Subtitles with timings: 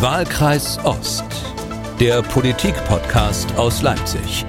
[0.00, 1.24] Wahlkreis Ost,
[1.98, 4.46] der Politik-Podcast aus Leipzig.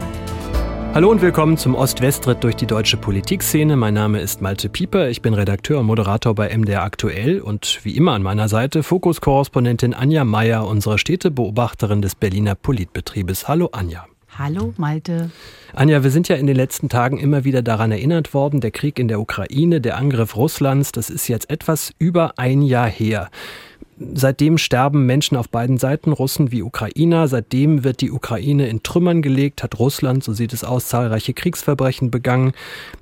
[0.93, 3.75] Hallo und willkommen zum Ost-West-Ritt durch die deutsche Politikszene.
[3.75, 7.97] Mein Name ist Malte Pieper, ich bin Redakteur und Moderator bei MDR Aktuell und wie
[7.97, 13.47] immer an meiner Seite Fokus-Korrespondentin Anja Meier, unsere Städtebeobachterin des Berliner Politbetriebes.
[13.47, 14.05] Hallo Anja.
[14.37, 15.31] Hallo Malte.
[15.73, 18.99] Anja, wir sind ja in den letzten Tagen immer wieder daran erinnert worden, der Krieg
[18.99, 23.31] in der Ukraine, der Angriff Russlands, das ist jetzt etwas über ein Jahr her.
[24.13, 27.27] Seitdem sterben Menschen auf beiden Seiten, Russen wie Ukrainer.
[27.27, 32.09] Seitdem wird die Ukraine in Trümmern gelegt, hat Russland, so sieht es aus, zahlreiche Kriegsverbrechen
[32.09, 32.53] begangen.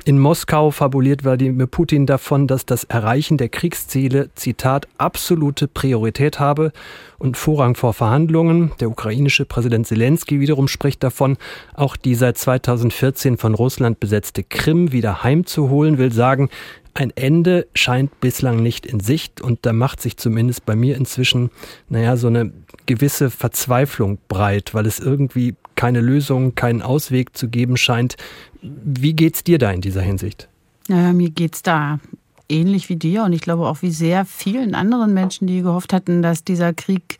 [0.05, 6.71] In Moskau fabuliert Wladimir Putin davon, dass das Erreichen der Kriegsziele, Zitat, absolute Priorität habe
[7.19, 8.71] und Vorrang vor Verhandlungen.
[8.79, 11.37] Der ukrainische Präsident Zelensky wiederum spricht davon,
[11.73, 16.49] auch die seit 2014 von Russland besetzte Krim wieder heimzuholen, will sagen,
[16.93, 21.51] ein Ende scheint bislang nicht in Sicht und da macht sich zumindest bei mir inzwischen,
[21.89, 22.51] naja, so eine
[22.87, 28.17] gewisse Verzweiflung breit, weil es irgendwie keine Lösung, keinen Ausweg zu geben scheint.
[28.63, 30.49] Wie geht's dir da in dieser Hinsicht?
[30.87, 31.99] Naja, mir geht's da
[32.49, 36.21] ähnlich wie dir und ich glaube auch wie sehr vielen anderen Menschen, die gehofft hatten,
[36.21, 37.17] dass dieser Krieg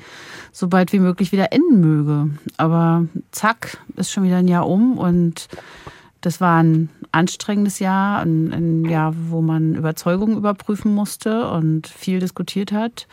[0.52, 2.30] so bald wie möglich wieder enden möge.
[2.58, 5.48] Aber zack, ist schon wieder ein Jahr um und
[6.22, 12.20] das war ein anstrengendes Jahr, ein, ein Jahr, wo man Überzeugungen überprüfen musste und viel
[12.20, 13.08] diskutiert hat.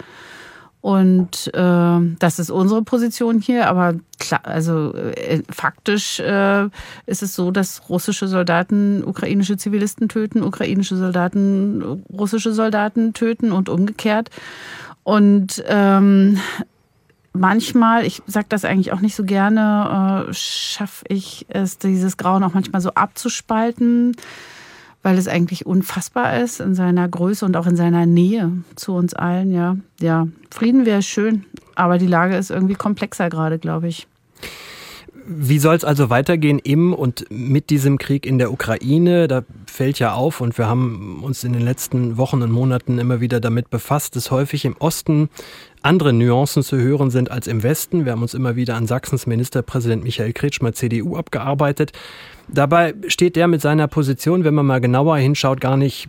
[0.85, 6.69] Und äh, das ist unsere Position hier, aber klar, also äh, faktisch äh,
[7.07, 13.71] ist es so, dass russische Soldaten ukrainische Zivilisten töten, ukrainische Soldaten russische Soldaten töten und
[13.71, 14.29] umgekehrt.
[15.05, 16.39] Und ähm,
[17.33, 22.45] manchmal, ich sage das eigentlich auch nicht so gerne, äh, schaffe ich es, dieses Grauen
[22.45, 24.17] auch manchmal so abzuspalten,
[25.05, 29.13] weil es eigentlich unfassbar ist in seiner Größe und auch in seiner Nähe zu uns
[29.13, 29.53] allen.
[29.53, 34.09] Ja, ja, Frieden wäre schön, aber die Lage ist irgendwie komplexer gerade, glaube ich.
[35.27, 39.29] Wie soll es also weitergehen im und mit diesem Krieg in der Ukraine?
[39.29, 43.21] Da fällt ja auf und wir haben uns in den letzten Wochen und Monaten immer
[43.21, 45.29] wieder damit befasst, dass häufig im Osten
[45.83, 48.07] andere Nuancen zu hören sind als im Westen.
[48.07, 51.93] Wir haben uns immer wieder an Sachsens Ministerpräsident Michael Kretschmer CDU abgearbeitet.
[52.49, 56.09] Dabei steht der mit seiner Position, wenn man mal genauer hinschaut, gar nicht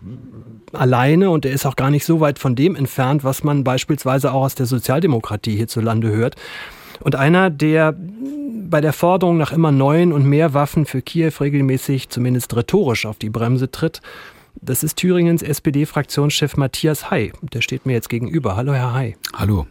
[0.72, 4.32] alleine und er ist auch gar nicht so weit von dem entfernt, was man beispielsweise
[4.32, 6.36] auch aus der Sozialdemokratie hierzulande hört.
[7.00, 7.94] Und einer, der
[8.68, 13.18] bei der Forderung nach immer neuen und mehr Waffen für Kiew regelmäßig, zumindest rhetorisch, auf
[13.18, 14.00] die Bremse tritt,
[14.60, 17.32] das ist Thüringens SPD-Fraktionschef Matthias Hay.
[17.42, 18.56] Der steht mir jetzt gegenüber.
[18.56, 19.16] Hallo, Herr Hay.
[19.34, 19.66] Hallo.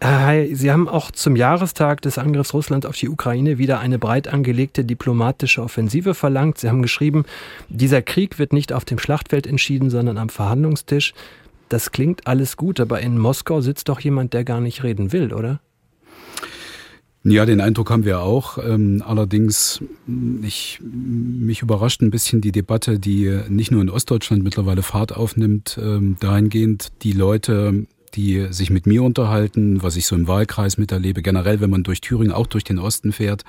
[0.00, 3.98] Herr Hay, Sie haben auch zum Jahrestag des Angriffs Russlands auf die Ukraine wieder eine
[3.98, 6.58] breit angelegte diplomatische Offensive verlangt.
[6.58, 7.24] Sie haben geschrieben,
[7.68, 11.14] dieser Krieg wird nicht auf dem Schlachtfeld entschieden, sondern am Verhandlungstisch.
[11.68, 15.32] Das klingt alles gut, aber in Moskau sitzt doch jemand, der gar nicht reden will,
[15.32, 15.60] oder?
[17.24, 18.58] Ja, den Eindruck haben wir auch.
[18.58, 19.82] Ähm, allerdings,
[20.42, 25.76] ich, mich überrascht ein bisschen die Debatte, die nicht nur in Ostdeutschland mittlerweile Fahrt aufnimmt,
[25.82, 31.22] ähm, dahingehend die Leute die sich mit mir unterhalten, was ich so im Wahlkreis miterlebe,
[31.22, 33.44] generell, wenn man durch Thüringen, auch durch den Osten fährt,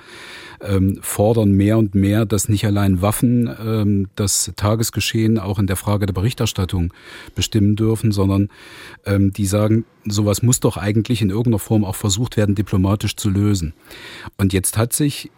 [0.60, 5.76] ähm, fordern mehr und mehr, dass nicht allein Waffen ähm, das Tagesgeschehen auch in der
[5.76, 6.92] Frage der Berichterstattung
[7.34, 8.48] bestimmen dürfen, sondern
[9.06, 13.30] ähm, die sagen, sowas muss doch eigentlich in irgendeiner Form auch versucht werden, diplomatisch zu
[13.30, 13.74] lösen.
[14.36, 15.30] Und jetzt hat sich,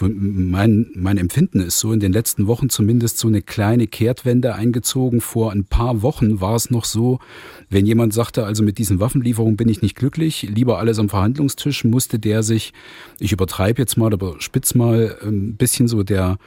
[0.00, 5.20] mein, mein Empfinden ist so, in den letzten Wochen zumindest so eine kleine Kehrtwende eingezogen.
[5.20, 7.18] Vor ein paar Wochen war es noch so,
[7.70, 11.84] wenn jemand sagte, also mit diesen Waffenlieferungen bin ich nicht glücklich, lieber alles am Verhandlungstisch,
[11.84, 12.72] musste der sich,
[13.18, 16.38] ich übertreibe jetzt mal, aber spitz mal, ein bisschen so der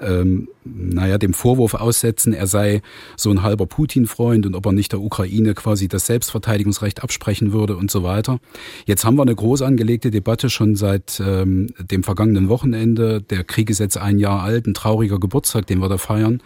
[0.00, 2.82] ähm, naja, dem Vorwurf aussetzen, er sei
[3.16, 7.76] so ein halber Putin-Freund und ob er nicht der Ukraine quasi das Selbstverteidigungsrecht absprechen würde
[7.76, 8.40] und so weiter.
[8.86, 13.22] Jetzt haben wir eine groß angelegte Debatte schon seit ähm, dem vergangenen Wochenende.
[13.22, 16.42] Der Krieg ist jetzt ein Jahr alt, ein trauriger Geburtstag, den wir da feiern.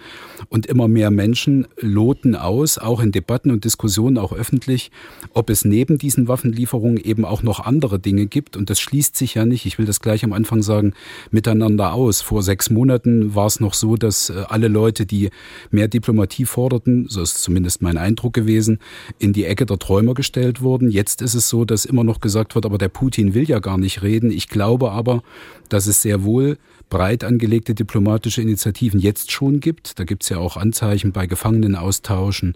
[0.48, 4.91] Und immer mehr Menschen loten aus, auch in Debatten und Diskussionen, auch öffentlich,
[5.32, 8.57] ob es neben diesen Waffenlieferungen eben auch noch andere Dinge gibt.
[8.57, 10.92] Und das schließt sich ja nicht, ich will das gleich am Anfang sagen,
[11.30, 12.21] miteinander aus.
[12.21, 15.31] Vor sechs Monaten war es noch so, dass äh, alle Leute, die
[15.71, 18.79] mehr Diplomatie forderten, so ist zumindest mein Eindruck gewesen,
[19.19, 20.91] in die Ecke der Träumer gestellt wurden.
[20.91, 23.79] Jetzt ist es so, dass immer noch gesagt wird, aber der Putin will ja gar
[23.79, 24.31] nicht reden.
[24.31, 25.23] Ich glaube aber,
[25.69, 26.59] dass es sehr wohl
[26.95, 29.99] breit angelegte diplomatische Initiativen jetzt schon gibt.
[29.99, 32.55] Da gibt es ja auch Anzeichen bei Gefangenenaustauschen,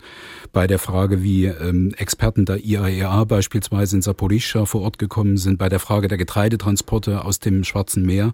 [0.53, 5.39] bei der Frage, wie ähm, Experten der IAEA e beispielsweise in Saporischschja vor Ort gekommen
[5.39, 8.33] sind, bei der Frage der Getreidetransporte aus dem Schwarzen Meer.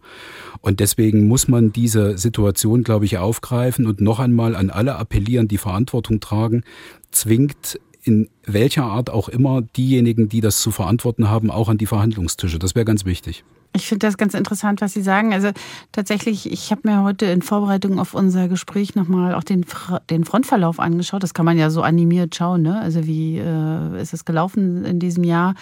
[0.61, 5.49] Und deswegen muss man diese Situation, glaube ich, aufgreifen und noch einmal an alle appellieren,
[5.49, 6.65] die Verantwortung tragen,
[7.13, 11.87] zwingt in welcher Art auch immer diejenigen, die das zu verantworten haben, auch an die
[11.87, 12.59] Verhandlungstische.
[12.59, 13.43] Das wäre ganz wichtig.
[13.77, 15.33] Ich finde das ganz interessant, was Sie sagen.
[15.33, 15.51] Also
[15.91, 19.67] tatsächlich, ich habe mir heute in Vorbereitung auf unser Gespräch nochmal auch den,
[20.11, 21.25] den Frontverlauf angeschaut.
[21.25, 22.81] Das kann man ja so animiert schauen, ne?
[22.81, 25.55] Also wie äh, ist es gelaufen in diesem Jahr?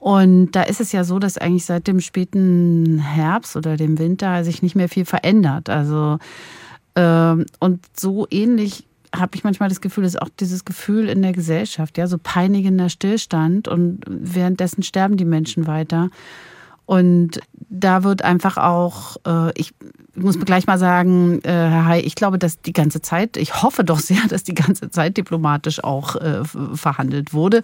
[0.00, 4.42] Und da ist es ja so, dass eigentlich seit dem späten Herbst oder dem Winter
[4.42, 5.68] sich nicht mehr viel verändert.
[5.70, 6.18] Also
[6.94, 11.32] äh, und so ähnlich habe ich manchmal das Gefühl, ist auch dieses Gefühl in der
[11.32, 16.10] Gesellschaft, ja, so peinigender Stillstand und währenddessen sterben die Menschen weiter.
[16.90, 17.38] Und
[17.68, 19.74] da wird einfach auch, äh, ich
[20.16, 23.84] muss gleich mal sagen, äh, Herr Hay, ich glaube, dass die ganze Zeit, ich hoffe
[23.84, 26.42] doch sehr, dass die ganze Zeit diplomatisch auch äh,
[26.74, 27.62] verhandelt wurde,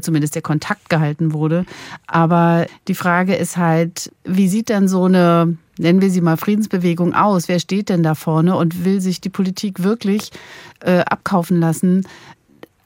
[0.00, 1.66] zumindest der Kontakt gehalten wurde.
[2.06, 7.14] Aber die Frage ist halt, wie sieht denn so eine, nennen wir sie mal Friedensbewegung
[7.14, 7.48] aus?
[7.48, 10.30] Wer steht denn da vorne und will sich die Politik wirklich
[10.80, 12.06] abkaufen lassen,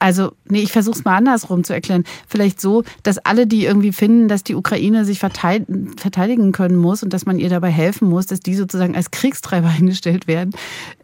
[0.01, 2.05] also, nee, ich versuche es mal andersrum zu erklären.
[2.27, 7.13] Vielleicht so, dass alle, die irgendwie finden, dass die Ukraine sich verteidigen können muss und
[7.13, 10.53] dass man ihr dabei helfen muss, dass die sozusagen als Kriegstreiber hingestellt werden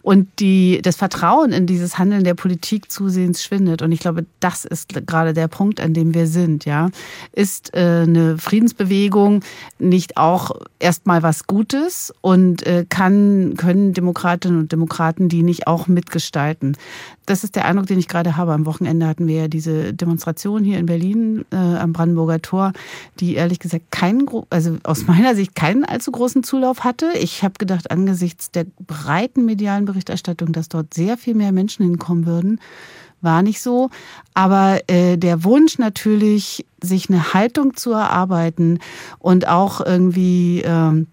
[0.00, 3.82] und die, das Vertrauen in dieses Handeln der Politik zusehends schwindet.
[3.82, 6.64] Und ich glaube, das ist gerade der Punkt, an dem wir sind.
[6.64, 6.90] Ja,
[7.32, 9.40] ist äh, eine Friedensbewegung
[9.78, 15.86] nicht auch erstmal was Gutes und äh, kann können Demokratinnen und Demokraten die nicht auch
[15.86, 16.78] mitgestalten?
[17.26, 18.52] Das ist der Eindruck, den ich gerade habe.
[18.52, 22.72] Am Wochenende hatten wir ja diese Demonstration hier in Berlin äh, am Brandenburger Tor,
[23.18, 27.10] die ehrlich gesagt keinen, also aus meiner Sicht keinen allzu großen Zulauf hatte.
[27.20, 32.26] Ich habe gedacht, angesichts der breiten medialen Berichterstattung, dass dort sehr viel mehr Menschen hinkommen
[32.26, 32.60] würden.
[33.22, 33.90] War nicht so.
[34.34, 38.78] Aber äh, der Wunsch natürlich, sich eine Haltung zu erarbeiten
[39.18, 41.04] und auch irgendwie äh,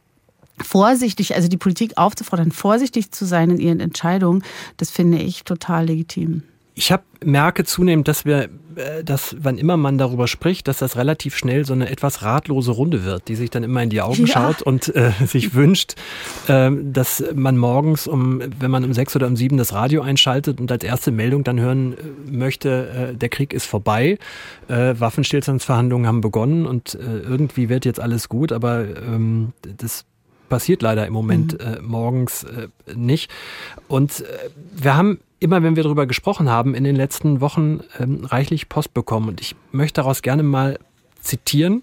[0.64, 4.44] vorsichtig, also die Politik aufzufordern, vorsichtig zu sein in ihren Entscheidungen,
[4.78, 6.44] das finde ich total legitim.
[6.76, 10.98] Ich hab, merke zunehmend, dass wir, äh, dass wann immer man darüber spricht, dass das
[10.98, 14.26] relativ schnell so eine etwas ratlose Runde wird, die sich dann immer in die Augen
[14.26, 14.28] ja.
[14.28, 15.94] schaut und äh, sich wünscht,
[16.48, 20.60] äh, dass man morgens um, wenn man um sechs oder um sieben das Radio einschaltet
[20.60, 24.18] und als erste Meldung dann hören äh, möchte, äh, der Krieg ist vorbei,
[24.68, 30.06] äh, Waffenstillstandsverhandlungen haben begonnen und irgendwie wird jetzt alles gut, aber ähm, das
[30.54, 31.60] passiert leider im Moment mhm.
[31.60, 33.32] äh, morgens äh, nicht.
[33.88, 38.24] Und äh, wir haben immer, wenn wir darüber gesprochen haben, in den letzten Wochen ähm,
[38.24, 39.30] reichlich Post bekommen.
[39.30, 40.78] Und ich möchte daraus gerne mal
[41.22, 41.82] zitieren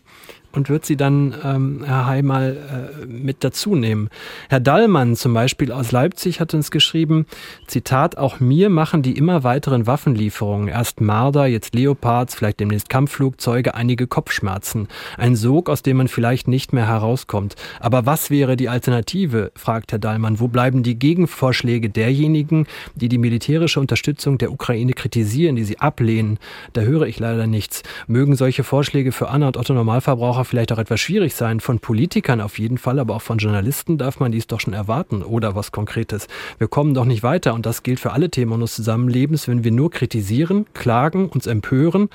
[0.52, 2.56] und wird sie dann, ähm, Herr Hay, mal
[3.02, 4.08] äh, mit dazu nehmen.
[4.48, 7.26] Herr Dallmann zum Beispiel aus Leipzig hat uns geschrieben,
[7.66, 13.74] Zitat, auch mir machen die immer weiteren Waffenlieferungen, erst Marder, jetzt Leopards, vielleicht demnächst Kampfflugzeuge,
[13.74, 14.88] einige Kopfschmerzen.
[15.16, 17.54] Ein Sog, aus dem man vielleicht nicht mehr herauskommt.
[17.78, 20.40] Aber was wäre die Alternative, fragt Herr Dallmann.
[20.40, 26.38] Wo bleiben die Gegenvorschläge derjenigen, die die militärische Unterstützung der Ukraine kritisieren, die sie ablehnen?
[26.72, 27.82] Da höre ich leider nichts.
[28.06, 31.60] Mögen solche Vorschläge für Anna und Otto Normalverbraucher Verbraucher vielleicht auch etwas schwierig sein.
[31.60, 35.22] Von Politikern auf jeden Fall, aber auch von Journalisten darf man dies doch schon erwarten
[35.22, 36.28] oder was Konkretes.
[36.58, 39.70] Wir kommen doch nicht weiter und das gilt für alle Themen unseres Zusammenlebens, wenn wir
[39.70, 42.08] nur kritisieren, klagen, uns empören.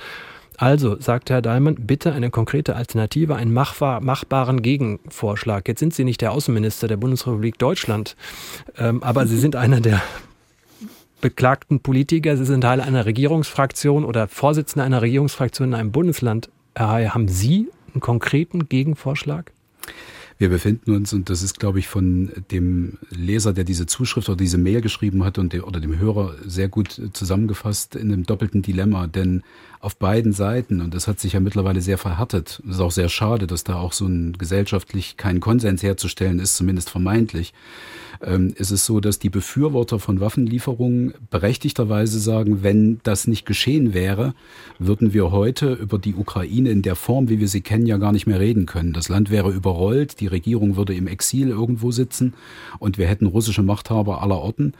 [0.58, 5.68] Also, sagte Herr Dahlmann, bitte eine konkrete Alternative, einen machbar, machbaren Gegenvorschlag.
[5.68, 8.16] Jetzt sind Sie nicht der Außenminister der Bundesrepublik Deutschland,
[8.78, 10.02] ähm, aber Sie sind einer der
[11.20, 12.36] beklagten Politiker.
[12.38, 16.48] Sie sind Teil einer Regierungsfraktion oder Vorsitzender einer Regierungsfraktion in einem Bundesland.
[16.74, 19.52] Herr Hay, haben Sie einen konkreten Gegenvorschlag?
[20.38, 24.36] Wir befinden uns, und das ist, glaube ich, von dem Leser, der diese Zuschrift oder
[24.36, 28.60] diese Mail geschrieben hat und der, oder dem Hörer sehr gut zusammengefasst in einem doppelten
[28.60, 29.06] Dilemma.
[29.06, 29.42] Denn
[29.80, 33.46] auf beiden Seiten, und das hat sich ja mittlerweile sehr verhärtet, ist auch sehr schade,
[33.46, 37.54] dass da auch so ein gesellschaftlich kein Konsens herzustellen ist, zumindest vermeintlich,
[38.22, 43.94] ähm, ist es so, dass die Befürworter von Waffenlieferungen berechtigterweise sagen, wenn das nicht geschehen
[43.94, 44.34] wäre,
[44.78, 48.12] würden wir heute über die Ukraine in der Form, wie wir sie kennen, ja gar
[48.12, 48.92] nicht mehr reden können.
[48.92, 52.34] Das Land wäre überrollt, die Regierung würde im Exil irgendwo sitzen
[52.78, 54.72] und wir hätten russische Machthaber aller Orten.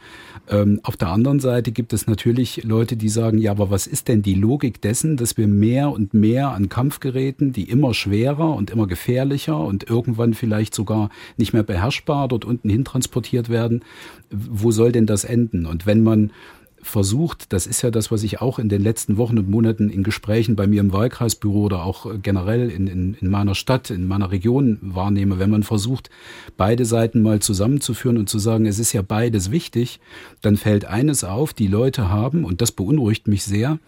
[0.49, 4.07] Ähm, auf der anderen Seite gibt es natürlich Leute, die sagen, ja, aber was ist
[4.07, 8.71] denn die Logik dessen, dass wir mehr und mehr an Kampfgeräten, die immer schwerer und
[8.71, 12.83] immer gefährlicher und irgendwann vielleicht sogar nicht mehr beherrschbar dort unten hin
[13.27, 13.83] transportiert werden?
[14.29, 15.65] Wo soll denn das enden?
[15.65, 16.31] Und wenn man
[16.79, 20.03] versucht, das ist ja das, was ich auch in den letzten Wochen und Monaten in
[20.03, 24.31] Gesprächen bei mir im Wahlkreisbüro oder auch generell in, in, in meiner Stadt, in meiner
[24.31, 26.09] Region wahrnehme, wenn man versucht,
[26.55, 29.99] beide Seiten mal zusammenzuführen und zu sagen, es ist ja beides wichtig,
[30.41, 33.79] dann fällt eines auf, die Leute haben, und das beunruhigt mich sehr,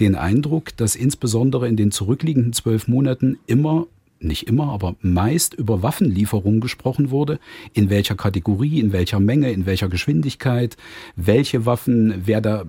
[0.00, 3.86] den Eindruck, dass insbesondere in den zurückliegenden zwölf Monaten immer
[4.20, 7.38] nicht immer, aber meist über Waffenlieferungen gesprochen wurde.
[7.72, 10.76] In welcher Kategorie, in welcher Menge, in welcher Geschwindigkeit,
[11.16, 12.64] welche Waffen, wer da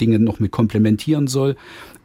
[0.00, 1.56] Dinge noch mit komplementieren soll.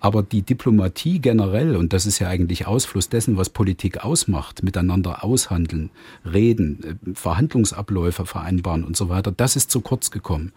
[0.04, 5.24] Aber die Diplomatie generell, und das ist ja eigentlich Ausfluss dessen, was Politik ausmacht, miteinander
[5.24, 5.92] aushandeln,
[6.30, 10.52] reden, äh, Verhandlungsabläufe vereinbaren und so weiter, das ist zu kurz gekommen.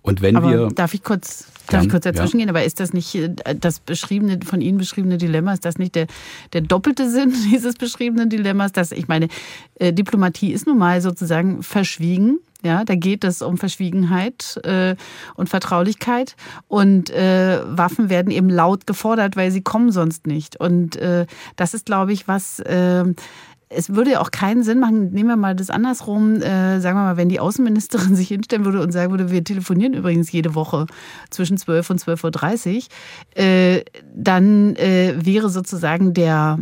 [0.00, 0.68] Und wenn aber wir.
[0.68, 2.46] Darf ich kurz, darf ich kurz dazwischen ja.
[2.46, 2.48] gehen?
[2.48, 3.28] Aber ist das nicht äh,
[3.60, 6.06] das beschriebene, von Ihnen beschriebene Dilemma, ist das nicht der,
[6.54, 8.72] der doppelte Sinn dieses beschriebenen Dilemmas?
[8.72, 9.28] Dass, ich meine,
[9.76, 14.96] äh, Diplomatie ist nun mal sozusagen verschwiegen ja, da geht es um Verschwiegenheit äh,
[15.36, 16.34] und Vertraulichkeit.
[16.66, 20.58] Und äh, Waffen werden eben laut gefordert, weil sie kommen sonst nicht.
[20.58, 22.58] Und äh, das ist, glaube ich, was.
[22.60, 23.14] Äh,
[23.70, 27.02] es würde ja auch keinen Sinn machen, nehmen wir mal das andersrum, äh, sagen wir
[27.02, 30.86] mal, wenn die Außenministerin sich hinstellen würde und sagen würde, wir telefonieren übrigens jede Woche
[31.28, 33.84] zwischen 12 und 12.30 Uhr, äh,
[34.14, 36.60] dann äh, wäre sozusagen der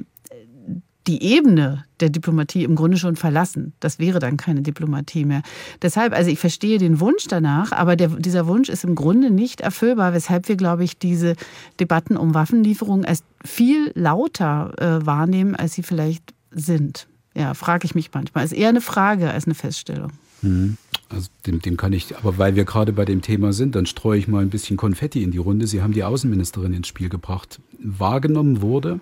[1.06, 3.72] die Ebene der Diplomatie im Grunde schon verlassen.
[3.80, 5.42] Das wäre dann keine Diplomatie mehr.
[5.82, 9.60] Deshalb, also ich verstehe den Wunsch danach, aber der, dieser Wunsch ist im Grunde nicht
[9.60, 11.36] erfüllbar, weshalb wir, glaube ich, diese
[11.80, 17.06] Debatten um Waffenlieferungen als viel lauter äh, wahrnehmen, als sie vielleicht sind.
[17.34, 18.44] Ja, frage ich mich manchmal.
[18.44, 20.12] Ist eher eine Frage als eine Feststellung.
[20.42, 20.76] Mhm.
[21.08, 24.18] Also dem, dem kann ich, aber weil wir gerade bei dem Thema sind, dann streue
[24.18, 25.66] ich mal ein bisschen Konfetti in die Runde.
[25.68, 27.60] Sie haben die Außenministerin ins Spiel gebracht.
[27.78, 29.00] Wahrgenommen wurde,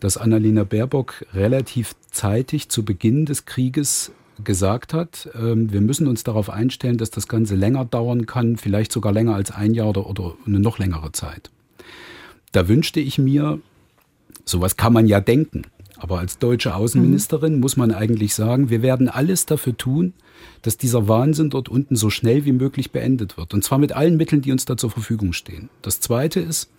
[0.00, 4.12] dass Annalena Baerbock relativ zeitig zu Beginn des Krieges
[4.44, 8.92] gesagt hat, ähm, wir müssen uns darauf einstellen, dass das Ganze länger dauern kann, vielleicht
[8.92, 11.50] sogar länger als ein Jahr oder, oder eine noch längere Zeit.
[12.52, 13.60] Da wünschte ich mir,
[14.44, 15.62] sowas kann man ja denken,
[15.96, 17.60] aber als deutsche Außenministerin mhm.
[17.60, 20.12] muss man eigentlich sagen, wir werden alles dafür tun,
[20.62, 23.54] dass dieser Wahnsinn dort unten so schnell wie möglich beendet wird.
[23.54, 25.70] Und zwar mit allen Mitteln, die uns da zur Verfügung stehen.
[25.82, 26.70] Das Zweite ist,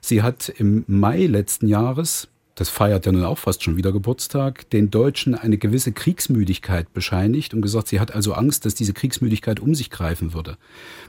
[0.00, 4.70] sie hat im Mai letzten Jahres das feiert ja nun auch fast schon wieder Geburtstag,
[4.70, 9.58] den Deutschen eine gewisse Kriegsmüdigkeit bescheinigt und gesagt, sie hat also Angst, dass diese Kriegsmüdigkeit
[9.58, 10.56] um sich greifen würde.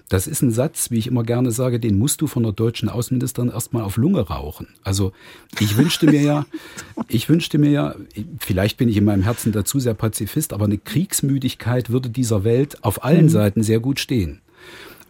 [0.10, 2.90] Das ist ein Satz, wie ich immer gerne sage, den musst du von der deutschen
[2.90, 4.68] Außenministerin erstmal auf Lunge rauchen.
[4.84, 5.12] Also
[5.60, 6.46] ich wünschte mir ja,
[7.10, 7.96] ich wünschte mir ja,
[8.40, 12.84] vielleicht bin ich in meinem Herzen dazu sehr Pazifist, aber eine Kriegsmüdigkeit würde dieser Welt
[12.84, 13.30] auf allen mhm.
[13.30, 14.42] Seiten sehr gut stehen.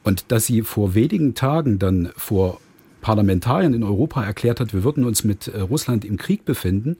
[0.03, 2.59] Und dass sie vor wenigen Tagen dann vor
[3.05, 6.97] Parlamentariern in Europa erklärt hat, wir würden uns mit äh, Russland im Krieg befinden,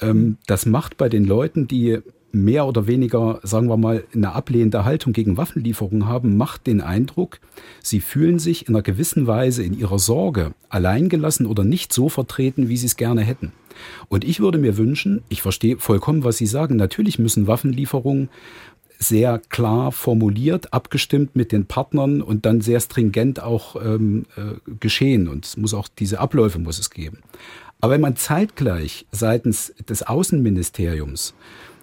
[0.00, 1.98] ähm, das macht bei den Leuten, die
[2.30, 7.40] mehr oder weniger, sagen wir mal, eine ablehnende Haltung gegen Waffenlieferungen haben, macht den Eindruck,
[7.82, 12.68] sie fühlen sich in einer gewissen Weise in ihrer Sorge alleingelassen oder nicht so vertreten,
[12.68, 13.50] wie sie es gerne hätten.
[14.08, 18.28] Und ich würde mir wünschen, ich verstehe vollkommen, was Sie sagen, natürlich müssen Waffenlieferungen
[18.98, 25.28] sehr klar formuliert, abgestimmt mit den Partnern und dann sehr stringent auch ähm, äh, geschehen.
[25.28, 27.18] Und es muss auch diese Abläufe muss es geben.
[27.80, 31.34] Aber wenn man zeitgleich seitens des Außenministeriums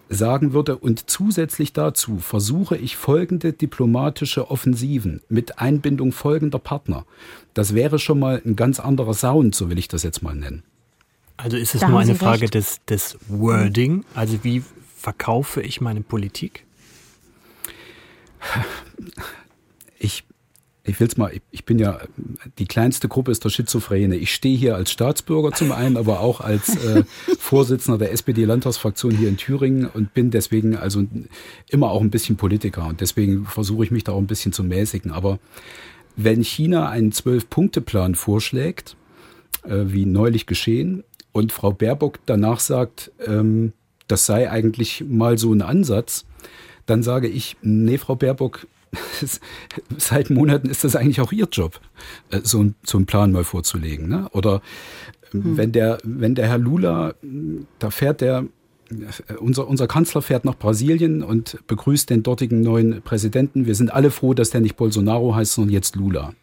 [0.09, 7.05] sagen würde, und zusätzlich dazu versuche ich folgende diplomatische Offensiven mit Einbindung folgender Partner,
[7.53, 10.63] das wäre schon mal ein ganz anderer Sound, so will ich das jetzt mal nennen.
[11.37, 14.63] Also ist es da nur eine Frage des, des Wording, also wie
[14.97, 16.65] verkaufe ich meine Politik?
[19.99, 20.23] ich,
[20.83, 21.99] ich es mal, ich bin ja,
[22.59, 24.15] die kleinste Gruppe ist der Schizophrene.
[24.15, 27.03] Ich stehe hier als Staatsbürger zum einen, aber auch als äh,
[27.39, 31.05] Vorsitzender der SPD-Landtagsfraktion hier in Thüringen und bin deswegen also
[31.69, 34.63] immer auch ein bisschen Politiker und deswegen versuche ich mich da auch ein bisschen zu
[34.63, 35.11] mäßigen.
[35.11, 35.39] Aber
[36.15, 38.95] wenn China einen Zwölf-Punkte-Plan vorschlägt,
[39.63, 43.73] äh, wie neulich geschehen, und Frau Baerbock danach sagt, ähm,
[44.07, 46.25] das sei eigentlich mal so ein Ansatz,
[46.85, 48.67] dann sage ich, nee, Frau Baerbock,
[49.97, 51.79] seit Monaten ist das eigentlich auch Ihr Job,
[52.29, 54.07] äh, so, so einen Plan mal vorzulegen.
[54.07, 54.27] Ne?
[54.31, 54.61] Oder
[55.31, 55.57] hm.
[55.57, 57.15] wenn, der, wenn der Herr Lula,
[57.79, 58.45] da fährt der,
[58.89, 63.65] äh, unser, unser Kanzler fährt nach Brasilien und begrüßt den dortigen neuen Präsidenten.
[63.65, 66.33] Wir sind alle froh, dass der nicht Bolsonaro heißt, sondern jetzt Lula.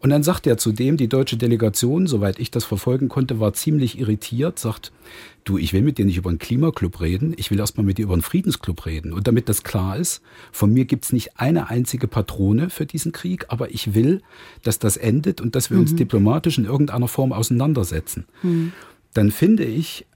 [0.00, 3.98] Und dann sagt er zudem, die deutsche Delegation, soweit ich das verfolgen konnte, war ziemlich
[3.98, 4.92] irritiert, sagt,
[5.44, 8.04] du, ich will mit dir nicht über einen Klimaclub reden, ich will erstmal mit dir
[8.04, 9.12] über einen Friedensclub reden.
[9.12, 13.46] Und damit das klar ist, von mir gibt's nicht eine einzige Patrone für diesen Krieg,
[13.48, 14.22] aber ich will,
[14.62, 15.82] dass das endet und dass wir mhm.
[15.82, 18.26] uns diplomatisch in irgendeiner Form auseinandersetzen.
[18.42, 18.72] Mhm
[19.14, 20.06] dann finde ich,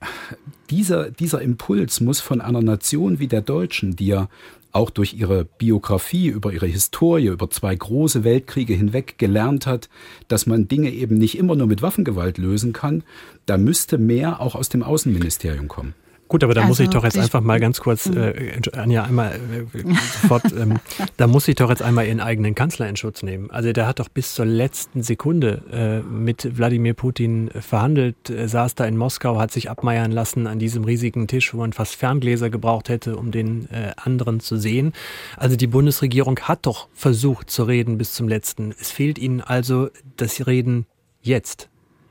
[0.70, 4.28] dieser, dieser Impuls muss von einer Nation wie der Deutschen, die ja
[4.72, 9.88] auch durch ihre Biografie, über ihre Historie, über zwei große Weltkriege hinweg gelernt hat,
[10.28, 13.04] dass man Dinge eben nicht immer nur mit Waffengewalt lösen kann,
[13.46, 15.94] da müsste mehr auch aus dem Außenministerium kommen.
[16.32, 18.16] Gut, aber da also, muss ich doch jetzt einfach mal ganz kurz, mhm.
[18.16, 20.78] äh, Anja, einmal äh, sofort, ähm,
[21.18, 23.50] da muss ich doch jetzt einmal ihren eigenen Kanzler in Schutz nehmen.
[23.50, 28.76] Also der hat doch bis zur letzten Sekunde äh, mit Wladimir Putin verhandelt, äh, saß
[28.76, 32.48] da in Moskau, hat sich abmeiern lassen an diesem riesigen Tisch, wo man fast Ferngläser
[32.48, 34.94] gebraucht hätte, um den äh, anderen zu sehen.
[35.36, 38.74] Also die Bundesregierung hat doch versucht zu reden bis zum letzten.
[38.80, 40.86] Es fehlt ihnen also das Reden
[41.20, 41.68] jetzt,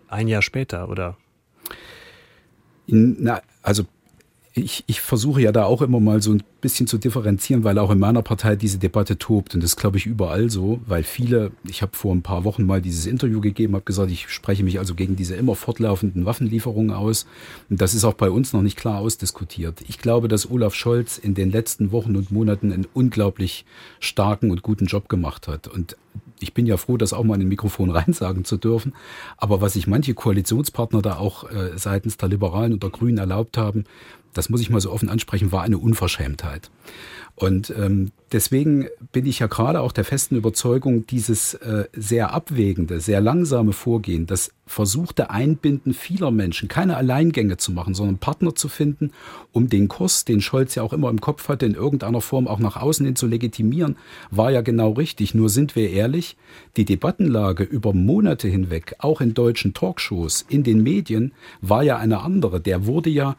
[0.10, 1.18] ein Jahr später, oder?
[2.86, 3.86] Na, also
[4.54, 7.90] ich, ich versuche ja da auch immer mal so ein bisschen zu differenzieren, weil auch
[7.90, 9.56] in meiner Partei diese Debatte tobt.
[9.56, 12.82] Und das glaube ich überall so, weil viele, ich habe vor ein paar Wochen mal
[12.82, 17.26] dieses Interview gegeben, habe gesagt, ich spreche mich also gegen diese immer fortlaufenden Waffenlieferungen aus.
[17.70, 19.84] Und das ist auch bei uns noch nicht klar ausdiskutiert.
[19.88, 23.66] Ich glaube, dass Olaf Scholz in den letzten Wochen und Monaten einen unglaublich
[24.02, 25.70] starken und guten Job gemacht hat.
[25.70, 25.96] Und
[26.42, 28.94] ich bin ja froh, das auch mal in den Mikrofon reinsagen zu dürfen.
[29.38, 33.58] Aber was sich manche Koalitionspartner da auch äh, seitens der Liberalen und der Grünen erlaubt
[33.58, 33.86] haben,
[34.34, 36.70] das muss ich mal so offen ansprechen, war eine Unverschämtheit.
[37.36, 43.00] Und ähm, deswegen bin ich ja gerade auch der festen Überzeugung, dieses äh, sehr abwägende,
[43.00, 48.70] sehr langsame Vorgehen, das versuchte Einbinden vieler Menschen, keine Alleingänge zu machen, sondern Partner zu
[48.70, 49.12] finden,
[49.52, 52.60] um den Kurs, den Scholz ja auch immer im Kopf hatte, in irgendeiner Form auch
[52.60, 53.98] nach außen hin zu legitimieren,
[54.30, 55.34] war ja genau richtig.
[55.34, 56.38] Nur sind wir ehrlich,
[56.78, 62.22] die Debattenlage über Monate hinweg, auch in deutschen Talkshows, in den Medien, war ja eine
[62.22, 62.62] andere.
[62.62, 63.36] Der wurde ja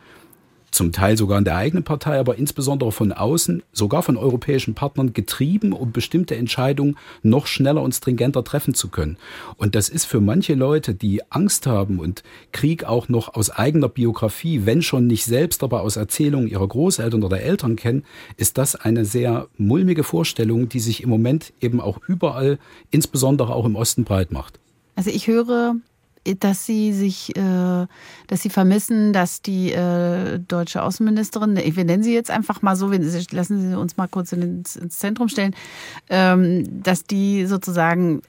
[0.72, 5.12] zum Teil sogar in der eigenen Partei, aber insbesondere von außen, sogar von europäischen Partnern
[5.12, 9.18] getrieben, um bestimmte Entscheidungen noch schneller und stringenter treffen zu können.
[9.56, 13.88] Und das ist für manche Leute, die Angst haben und Krieg auch noch aus eigener
[13.88, 18.04] Biografie, wenn schon nicht selbst, aber aus Erzählungen ihrer Großeltern oder Eltern kennen,
[18.36, 22.58] ist das eine sehr mulmige Vorstellung, die sich im Moment eben auch überall,
[22.90, 24.58] insbesondere auch im Osten breit macht.
[24.96, 25.76] Also ich höre
[26.40, 27.86] dass sie sich, äh,
[28.26, 32.90] dass sie vermissen, dass die äh, deutsche Außenministerin, wir nennen sie jetzt einfach mal so,
[32.90, 35.54] lassen Sie uns mal kurz ins, ins Zentrum stellen,
[36.08, 38.22] ähm, dass die sozusagen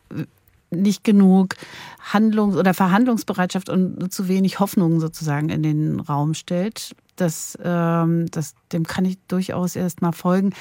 [0.71, 1.55] nicht genug
[2.01, 8.55] Handlungs- oder Verhandlungsbereitschaft und zu wenig Hoffnung sozusagen in den Raum stellt das, ähm, das,
[8.71, 10.53] dem kann ich durchaus erst mal folgen.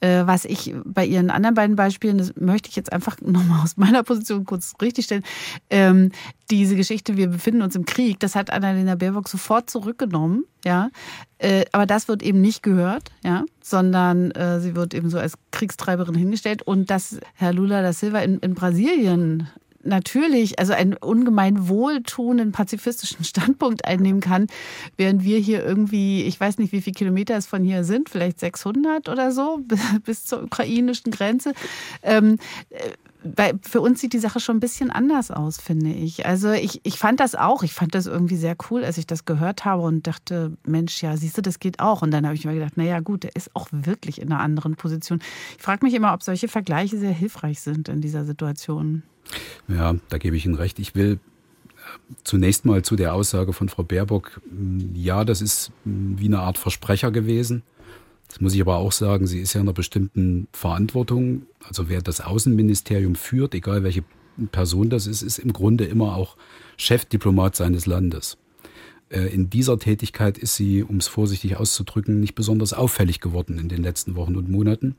[0.00, 3.76] Äh, was ich bei Ihren anderen beiden Beispielen, das möchte ich jetzt einfach nochmal aus
[3.76, 5.24] meiner Position kurz richtigstellen.
[5.68, 6.10] Ähm,
[6.50, 10.90] diese Geschichte, wir befinden uns im Krieg, das hat Annalena Baerbock sofort zurückgenommen, ja.
[11.38, 15.34] Äh, aber das wird eben nicht gehört, ja, sondern äh, sie wird eben so als
[15.52, 19.48] Kriegstreiberin hingestellt und dass Herr Lula da Silva in, in Brasilien
[19.82, 24.46] natürlich, also einen ungemein wohltuenden pazifistischen Standpunkt einnehmen kann,
[24.96, 28.40] während wir hier irgendwie, ich weiß nicht, wie viele Kilometer es von hier sind, vielleicht
[28.40, 29.60] 600 oder so,
[30.04, 31.52] bis zur ukrainischen Grenze.
[32.02, 32.38] Ähm,
[33.22, 36.26] weil für uns sieht die Sache schon ein bisschen anders aus, finde ich.
[36.26, 39.24] Also ich, ich fand das auch, ich fand das irgendwie sehr cool, als ich das
[39.24, 42.02] gehört habe und dachte, Mensch, ja, siehst du, das geht auch.
[42.02, 44.76] Und dann habe ich mir gedacht, naja gut, der ist auch wirklich in einer anderen
[44.76, 45.20] Position.
[45.56, 49.02] Ich frage mich immer, ob solche Vergleiche sehr hilfreich sind in dieser Situation.
[49.68, 50.78] Ja, da gebe ich Ihnen recht.
[50.78, 54.40] Ich will äh, zunächst mal zu der Aussage von Frau Baerbock.
[54.94, 57.62] Ja, das ist wie eine Art Versprecher gewesen.
[58.30, 61.42] Das muss ich aber auch sagen, sie ist ja in einer bestimmten Verantwortung.
[61.66, 64.04] Also wer das Außenministerium führt, egal welche
[64.52, 66.36] Person das ist, ist im Grunde immer auch
[66.76, 68.38] Chefdiplomat seines Landes.
[69.10, 73.68] Äh, in dieser Tätigkeit ist sie, um es vorsichtig auszudrücken, nicht besonders auffällig geworden in
[73.68, 74.94] den letzten Wochen und Monaten.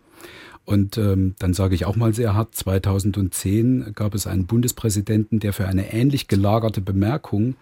[0.65, 5.53] Und ähm, dann sage ich auch mal sehr hart, 2010 gab es einen Bundespräsidenten, der
[5.53, 7.55] für eine ähnlich gelagerte Bemerkung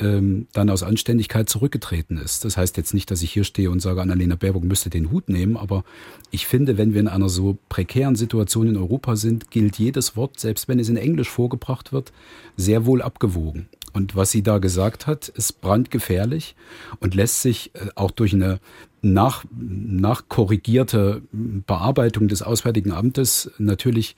[0.00, 2.44] ähm, dann aus Anständigkeit zurückgetreten ist.
[2.44, 5.28] Das heißt jetzt nicht, dass ich hier stehe und sage, Annalena Baerbock müsste den Hut
[5.28, 5.84] nehmen, aber
[6.30, 10.40] ich finde, wenn wir in einer so prekären Situation in Europa sind, gilt jedes Wort,
[10.40, 12.12] selbst wenn es in Englisch vorgebracht wird,
[12.56, 13.68] sehr wohl abgewogen.
[13.92, 16.54] Und was sie da gesagt hat, ist brandgefährlich
[17.00, 18.60] und lässt sich äh, auch durch eine
[19.02, 24.16] nach, nachkorrigierte Bearbeitung des Auswärtigen Amtes natürlich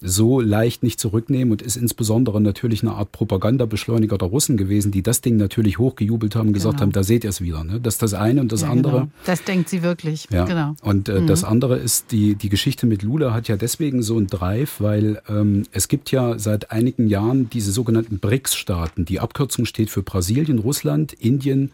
[0.00, 5.02] so leicht nicht zurücknehmen und ist insbesondere natürlich eine Art Propagandabeschleuniger der Russen gewesen, die
[5.02, 6.82] das Ding natürlich hochgejubelt haben, gesagt genau.
[6.82, 7.64] haben, da seht ihr es wieder.
[7.64, 7.80] Ne?
[7.80, 8.92] Das ist das eine und das ja, andere.
[8.92, 9.10] Genau.
[9.24, 10.28] Das denkt sie wirklich.
[10.30, 10.44] Ja.
[10.44, 10.74] Genau.
[10.82, 11.26] Und äh, mhm.
[11.26, 15.22] das andere ist, die, die Geschichte mit Lula hat ja deswegen so einen Drive, weil
[15.28, 19.04] ähm, es gibt ja seit einigen Jahren diese sogenannten BRICS-Staaten.
[19.06, 21.72] Die Abkürzung steht für Brasilien, Russland, Indien,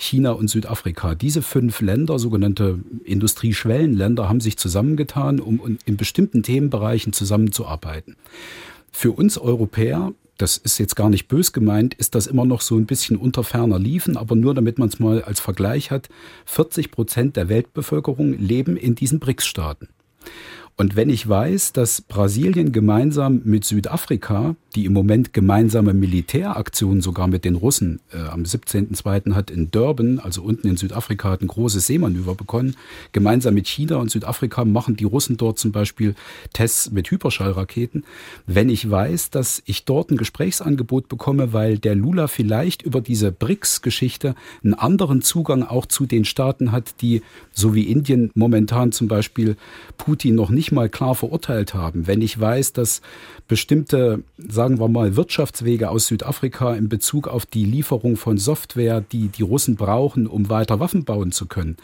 [0.00, 1.14] China und Südafrika.
[1.14, 8.16] Diese fünf Länder, sogenannte Industrieschwellenländer, haben sich zusammengetan, um in bestimmten Themenbereichen zusammenzuarbeiten.
[8.92, 12.76] Für uns Europäer das ist jetzt gar nicht bös gemeint, ist das immer noch so
[12.76, 16.08] ein bisschen unter ferner Liefen, aber nur damit man es mal als Vergleich hat,
[16.46, 19.88] 40 Prozent der Weltbevölkerung leben in diesen BRICS-Staaten.
[20.76, 27.26] Und wenn ich weiß, dass Brasilien gemeinsam mit Südafrika, die im Moment gemeinsame Militäraktionen sogar
[27.26, 29.34] mit den Russen äh, am 17.02.
[29.34, 32.76] hat in Durban, also unten in Südafrika, hat ein großes Seemanöver begonnen,
[33.12, 36.14] gemeinsam mit China und Südafrika machen die Russen dort zum Beispiel
[36.52, 38.04] Tests mit Hyperschallraketen.
[38.46, 43.32] Wenn ich weiß, dass ich dort ein Gesprächsangebot bekomme, weil der Lula vielleicht über diese
[43.32, 49.08] BRICS-Geschichte einen anderen Zugang auch zu den Staaten hat, die, so wie Indien momentan zum
[49.08, 49.56] Beispiel,
[49.98, 52.06] Putin noch nicht mal klar verurteilt haben.
[52.06, 53.00] Wenn ich weiß, dass
[53.48, 54.22] bestimmte,
[54.60, 59.42] sagen wir mal, Wirtschaftswege aus Südafrika in Bezug auf die Lieferung von Software, die die
[59.42, 61.78] Russen brauchen, um weiter Waffen bauen zu können.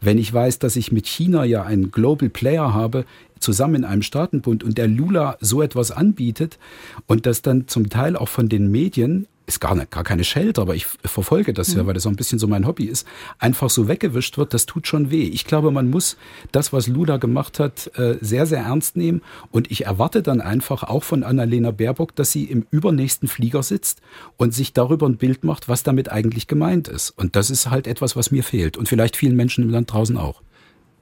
[0.00, 3.04] Wenn ich weiß, dass ich mit China ja einen Global Player habe,
[3.38, 6.58] zusammen in einem Staatenbund und der Lula so etwas anbietet
[7.06, 10.60] und das dann zum Teil auch von den Medien ist gar, nicht, gar keine Schelte,
[10.60, 11.78] aber ich verfolge das mhm.
[11.78, 13.06] ja, weil das so ein bisschen so mein Hobby ist,
[13.38, 15.24] einfach so weggewischt wird, das tut schon weh.
[15.24, 16.16] Ich glaube, man muss
[16.52, 19.22] das, was Lula gemacht hat, äh, sehr, sehr ernst nehmen.
[19.50, 24.00] Und ich erwarte dann einfach auch von Annalena Baerbock, dass sie im übernächsten Flieger sitzt
[24.36, 27.10] und sich darüber ein Bild macht, was damit eigentlich gemeint ist.
[27.10, 28.76] Und das ist halt etwas, was mir fehlt.
[28.76, 30.42] Und vielleicht vielen Menschen im Land draußen auch.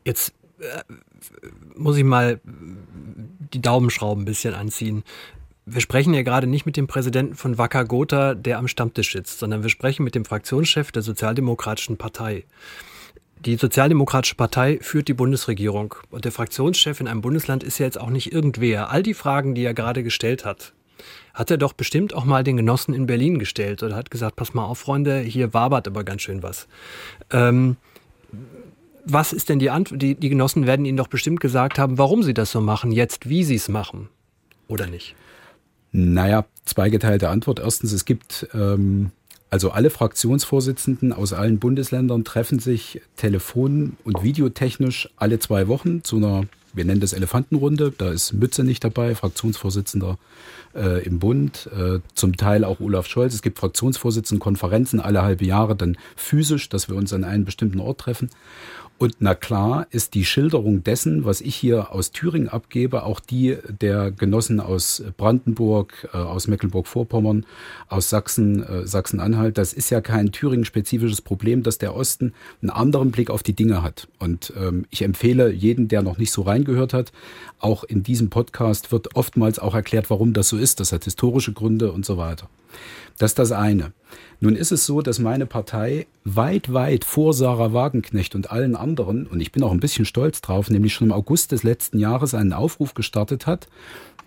[0.04, 0.82] Jetzt äh,
[1.76, 2.40] muss ich mal
[3.52, 5.02] die Daumenschrauben ein bisschen anziehen.
[5.66, 9.38] Wir sprechen ja gerade nicht mit dem Präsidenten von Wacker Gotha, der am Stammtisch sitzt,
[9.38, 12.44] sondern wir sprechen mit dem Fraktionschef der Sozialdemokratischen Partei.
[13.44, 18.00] Die Sozialdemokratische Partei führt die Bundesregierung und der Fraktionschef in einem Bundesland ist ja jetzt
[18.00, 18.90] auch nicht irgendwer.
[18.90, 20.74] All die Fragen, die er gerade gestellt hat,
[21.32, 24.52] hat er doch bestimmt auch mal den Genossen in Berlin gestellt oder hat gesagt, pass
[24.52, 26.68] mal auf, Freunde, hier wabert aber ganz schön was.
[27.30, 27.76] Ähm,
[29.06, 30.02] was ist denn die Antwort?
[30.02, 33.28] Die, die Genossen werden Ihnen doch bestimmt gesagt haben, warum Sie das so machen, jetzt
[33.28, 34.08] wie Sie es machen.
[34.68, 35.14] Oder nicht?
[35.92, 37.58] Naja, zweigeteilte Antwort.
[37.58, 39.10] Erstens, es gibt ähm,
[39.50, 46.18] also alle Fraktionsvorsitzenden aus allen Bundesländern treffen sich telefon- und videotechnisch alle zwei Wochen zu
[46.18, 47.92] einer, wir nennen das Elefantenrunde.
[47.98, 50.18] Da ist Mütze nicht dabei, Fraktionsvorsitzender
[50.76, 53.34] äh, im Bund, äh, zum Teil auch Olaf Scholz.
[53.34, 57.98] Es gibt Fraktionsvorsitzendenkonferenzen alle halbe Jahre dann physisch, dass wir uns an einem bestimmten Ort
[57.98, 58.30] treffen.
[59.00, 63.56] Und na klar ist die Schilderung dessen, was ich hier aus Thüringen abgebe, auch die
[63.80, 67.46] der Genossen aus Brandenburg, äh, aus Mecklenburg-Vorpommern,
[67.88, 69.56] aus Sachsen, äh, Sachsen-Anhalt.
[69.56, 73.82] Das ist ja kein Thüringen-spezifisches Problem, dass der Osten einen anderen Blick auf die Dinge
[73.82, 74.06] hat.
[74.18, 77.10] Und ähm, ich empfehle jeden, der noch nicht so reingehört hat,
[77.58, 80.78] auch in diesem Podcast wird oftmals auch erklärt, warum das so ist.
[80.78, 82.50] Das hat historische Gründe und so weiter.
[83.18, 83.92] Das ist das eine.
[84.40, 89.26] Nun ist es so, dass meine Partei weit, weit vor Sarah Wagenknecht und allen anderen,
[89.26, 92.32] und ich bin auch ein bisschen stolz drauf, nämlich schon im August des letzten Jahres
[92.32, 93.68] einen Aufruf gestartet hat.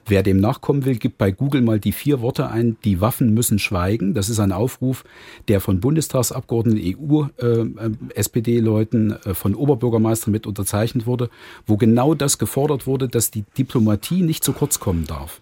[0.06, 3.58] Wer dem nachkommen will, gibt bei Google mal die vier Worte ein, die Waffen müssen
[3.58, 4.14] schweigen.
[4.14, 5.06] Das ist ein Aufruf,
[5.48, 11.30] der von Bundestagsabgeordneten, EU-SPD-Leuten, äh, äh, von Oberbürgermeistern mit unterzeichnet wurde,
[11.66, 15.40] wo genau das gefordert wurde, dass die Diplomatie nicht zu kurz kommen darf.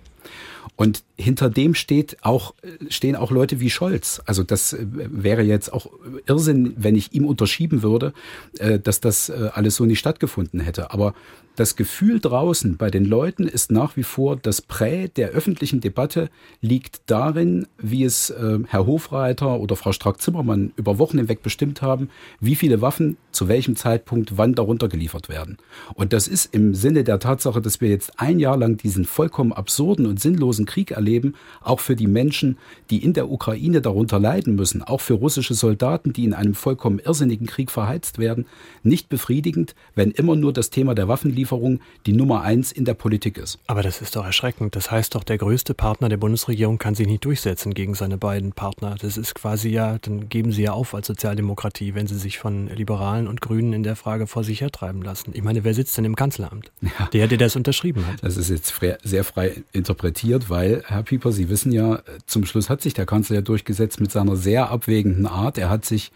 [0.76, 2.54] Und hinter dem steht auch,
[2.90, 4.22] stehen auch Leute wie Scholz.
[4.26, 5.88] Also das äh, wäre jetzt auch
[6.26, 8.14] Irrsinn, wenn ich ihm unterschieben würde,
[8.60, 10.92] äh, dass das äh, alles so nicht stattgefunden hätte.
[10.92, 11.14] Aber
[11.56, 16.30] das Gefühl draußen bei den Leuten ist nach wie vor, das Prä der öffentlichen Debatte
[16.62, 18.34] liegt darin, wie es
[18.68, 23.76] Herr Hofreiter oder Frau Strack-Zimmermann über Wochen hinweg bestimmt haben, wie viele Waffen zu welchem
[23.76, 25.58] Zeitpunkt wann darunter geliefert werden.
[25.94, 29.52] Und das ist im Sinne der Tatsache, dass wir jetzt ein Jahr lang diesen vollkommen
[29.52, 32.58] absurden und sinnlosen Krieg erleben, auch für die Menschen,
[32.90, 37.00] die in der Ukraine darunter leiden müssen, auch für russische Soldaten, die in einem vollkommen
[37.00, 38.46] irrsinnigen Krieg verheizt werden,
[38.84, 43.38] nicht befriedigend, wenn immer nur das Thema der Waffenlieferung die Nummer eins in der Politik
[43.38, 43.60] ist.
[43.68, 44.76] Aber das ist doch erschreckend.
[44.76, 48.52] Das heißt doch, der größte Partner der Bundesregierung kann sich nicht durchsetzen gegen seine beiden
[48.52, 48.96] Partner.
[49.00, 52.68] Das ist quasi ja, dann geben sie ja auf als Sozialdemokratie, wenn sie sich von
[52.68, 55.32] Liberalen und Grünen in der Frage vor sich hertreiben lassen.
[55.34, 56.72] Ich meine, wer sitzt denn im Kanzleramt?
[56.82, 57.08] Ja.
[57.14, 58.24] Der, der das unterschrieben hat.
[58.24, 62.82] Das ist jetzt sehr frei interpretiert, weil, Herr Pieper, Sie wissen ja, zum Schluss hat
[62.82, 65.58] sich der Kanzler ja durchgesetzt mit seiner sehr abwägenden Art.
[65.58, 66.12] Er hat sich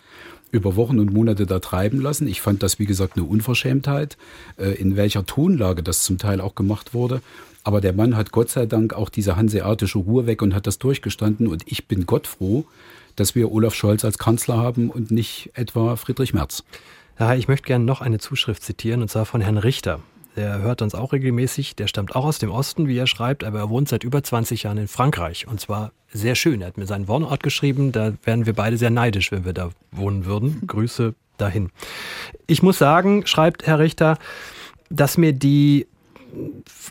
[0.51, 2.27] über Wochen und Monate da treiben lassen.
[2.27, 4.17] Ich fand das, wie gesagt, eine Unverschämtheit,
[4.57, 7.21] äh, in welcher Tonlage das zum Teil auch gemacht wurde.
[7.63, 10.77] Aber der Mann hat Gott sei Dank auch diese hanseatische Ruhe weg und hat das
[10.77, 11.47] durchgestanden.
[11.47, 12.65] Und ich bin Gott froh,
[13.15, 16.63] dass wir Olaf Scholz als Kanzler haben und nicht etwa Friedrich Merz.
[17.19, 19.99] Ja, ich möchte gerne noch eine Zuschrift zitieren, und zwar von Herrn Richter.
[20.35, 21.75] Der hört uns auch regelmäßig.
[21.75, 24.63] Der stammt auch aus dem Osten, wie er schreibt, aber er wohnt seit über 20
[24.63, 25.47] Jahren in Frankreich.
[25.47, 26.61] Und zwar sehr schön.
[26.61, 27.91] Er hat mir seinen Wohnort geschrieben.
[27.91, 30.61] Da wären wir beide sehr neidisch, wenn wir da wohnen würden.
[30.67, 31.71] Grüße dahin.
[32.47, 34.17] Ich muss sagen, schreibt Herr Richter,
[34.89, 35.87] dass mir die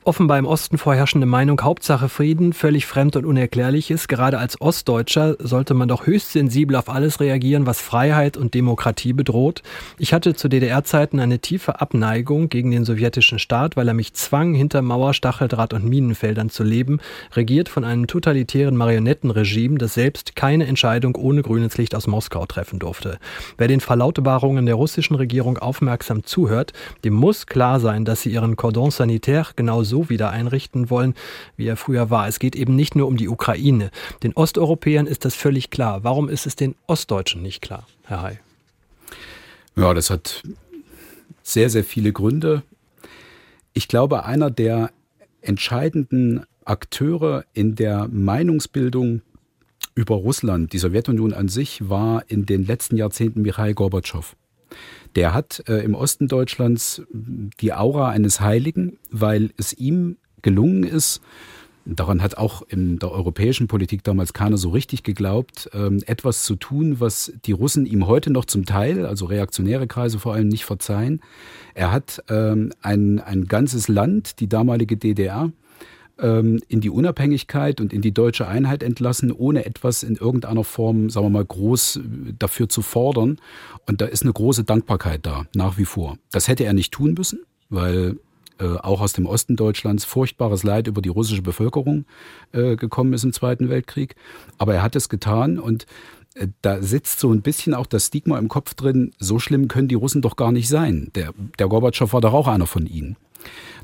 [0.04, 4.08] offenbar im Osten vorherrschende Meinung Hauptsache Frieden völlig fremd und unerklärlich ist.
[4.08, 9.12] Gerade als Ostdeutscher sollte man doch höchst sensibel auf alles reagieren, was Freiheit und Demokratie
[9.12, 9.62] bedroht.
[9.98, 14.54] Ich hatte zu DDR-Zeiten eine tiefe Abneigung gegen den sowjetischen Staat, weil er mich zwang,
[14.54, 17.00] hinter Mauer, Stacheldraht und Minenfeldern zu leben,
[17.32, 22.78] regiert von einem totalitären Marionettenregime, das selbst keine Entscheidung ohne grünes Licht aus Moskau treffen
[22.78, 23.18] durfte.
[23.56, 26.72] Wer den Verlautbarungen der russischen Regierung aufmerksam zuhört,
[27.04, 28.90] dem muss klar sein, dass sie ihren Cordon
[29.34, 31.14] sanitaire genau so wieder einrichten wollen,
[31.56, 32.28] wie er früher war.
[32.28, 33.90] Es geht eben nicht nur um die Ukraine.
[34.22, 36.04] Den Osteuropäern ist das völlig klar.
[36.04, 38.38] Warum ist es den Ostdeutschen nicht klar, Herr Hay?
[39.76, 40.42] Ja, das hat
[41.42, 42.62] sehr, sehr viele Gründe.
[43.72, 44.90] Ich glaube, einer der
[45.40, 49.22] entscheidenden Akteure in der Meinungsbildung
[49.96, 54.34] über Russland, die Sowjetunion an sich, war in den letzten Jahrzehnten Michail Gorbatschow.
[55.16, 61.20] Der hat äh, im Osten Deutschlands die Aura eines Heiligen, weil es ihm gelungen ist,
[61.86, 66.56] daran hat auch in der europäischen Politik damals keiner so richtig geglaubt, ähm, etwas zu
[66.56, 70.64] tun, was die Russen ihm heute noch zum Teil, also reaktionäre Kreise vor allem, nicht
[70.64, 71.20] verzeihen.
[71.74, 75.52] Er hat ähm, ein, ein ganzes Land, die damalige DDR,
[76.18, 81.10] ähm, in die Unabhängigkeit und in die deutsche Einheit entlassen, ohne etwas in irgendeiner Form,
[81.10, 82.00] sagen wir mal, groß äh,
[82.38, 83.38] dafür zu fordern.
[83.86, 86.16] Und da ist eine große Dankbarkeit da, nach wie vor.
[86.30, 88.16] Das hätte er nicht tun müssen, weil
[88.58, 92.04] äh, auch aus dem Osten Deutschlands furchtbares Leid über die russische Bevölkerung
[92.52, 94.14] äh, gekommen ist im Zweiten Weltkrieg.
[94.58, 95.86] Aber er hat es getan und
[96.34, 99.88] äh, da sitzt so ein bisschen auch das Stigma im Kopf drin, so schlimm können
[99.88, 101.10] die Russen doch gar nicht sein.
[101.16, 103.16] Der, der Gorbatschow war doch auch einer von ihnen.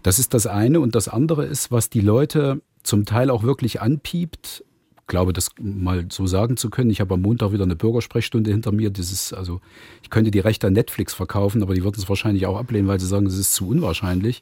[0.02, 0.80] Das ist das eine.
[0.80, 4.64] Und das andere ist, was die Leute zum Teil auch wirklich anpiept.
[5.00, 6.88] Ich glaube, das mal so sagen zu können.
[6.88, 8.90] Ich habe am Montag wieder eine Bürgersprechstunde hinter mir.
[8.90, 9.60] Das ist, also,
[10.02, 13.00] ich könnte die Rechte an Netflix verkaufen, aber die würden es wahrscheinlich auch ablehnen, weil
[13.00, 14.40] sie sagen, das ist zu unwahrscheinlich.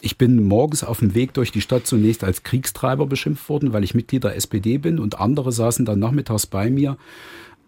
[0.00, 3.84] Ich bin morgens auf dem Weg durch die Stadt zunächst als Kriegstreiber beschimpft worden, weil
[3.84, 6.96] ich Mitglied der SPD bin und andere saßen dann nachmittags bei mir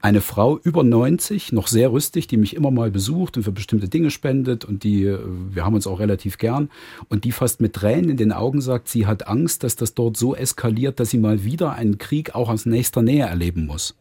[0.02, 3.88] eine Frau über 90, noch sehr rüstig, die mich immer mal besucht und für bestimmte
[3.88, 5.18] Dinge spendet und die, äh,
[5.50, 6.70] wir haben uns auch relativ gern
[7.08, 10.16] und die fast mit Tränen in den Augen sagt, sie hat Angst, dass das dort
[10.16, 13.94] so eskaliert, dass sie mal wieder einen Krieg auch aus nächster Nähe erleben muss.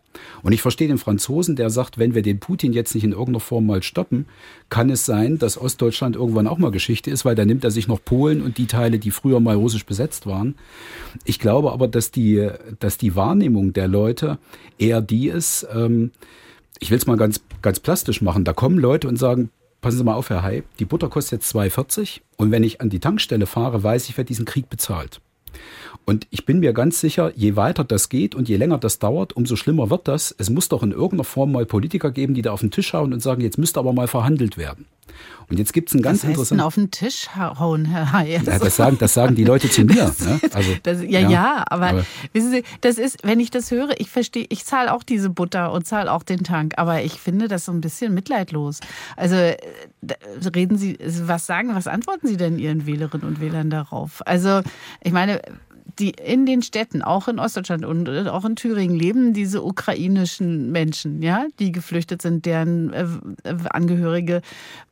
[0.44, 3.40] Und ich verstehe den Franzosen, der sagt, wenn wir den Putin jetzt nicht in irgendeiner
[3.40, 4.26] Form mal stoppen,
[4.70, 7.88] kann es sein, dass Ostdeutschland irgendwann auch mal Geschichte ist, weil da nimmt er sich
[7.88, 10.56] noch Polen und die Teile, die früher mal russisch besetzt waren.
[11.26, 14.40] Ich glaube aber, dass die, dass die Wahrnehmung der Leute
[14.78, 16.12] eher die ist, ähm,
[16.80, 18.44] ich will es mal ganz, ganz plastisch machen.
[18.44, 21.56] Da kommen Leute und sagen, passen Sie mal auf, Herr Hay, die Butter kostet jetzt
[21.56, 25.22] 2,40 und wenn ich an die Tankstelle fahre, weiß ich, wer diesen Krieg bezahlt.
[26.06, 29.34] Und ich bin mir ganz sicher, je weiter das geht und je länger das dauert,
[29.34, 30.34] umso schlimmer wird das.
[30.38, 33.14] Es muss doch in irgendeiner Form mal Politiker geben, die da auf den Tisch hauen
[33.14, 34.86] und sagen, jetzt müsste aber mal verhandelt werden.
[35.50, 38.32] Und jetzt gibt es ein ganz heißt auf den Tisch hauen, Herr Hay?
[38.32, 40.14] Ja, das, sagen, das sagen die Leute zu mir.
[40.20, 40.40] Ne?
[40.54, 44.00] Also, das, ja, ja, ja, aber, aber, wissen Sie, das ist, wenn ich das höre,
[44.00, 47.50] ich verstehe, ich zahle auch diese Butter und zahle auch den Tank, aber ich finde
[47.50, 48.80] das so ein bisschen mitleidlos.
[49.18, 49.36] Also
[50.56, 54.26] reden Sie, was sagen, was antworten Sie denn Ihren Wählerinnen und Wählern darauf?
[54.26, 54.62] Also
[55.04, 55.42] ich meine,
[56.02, 60.72] die in den Städten, auch in Ostdeutschland und äh, auch in Thüringen, leben diese ukrainischen
[60.72, 63.06] Menschen, ja, die geflüchtet sind, deren äh,
[63.70, 64.42] Angehörige,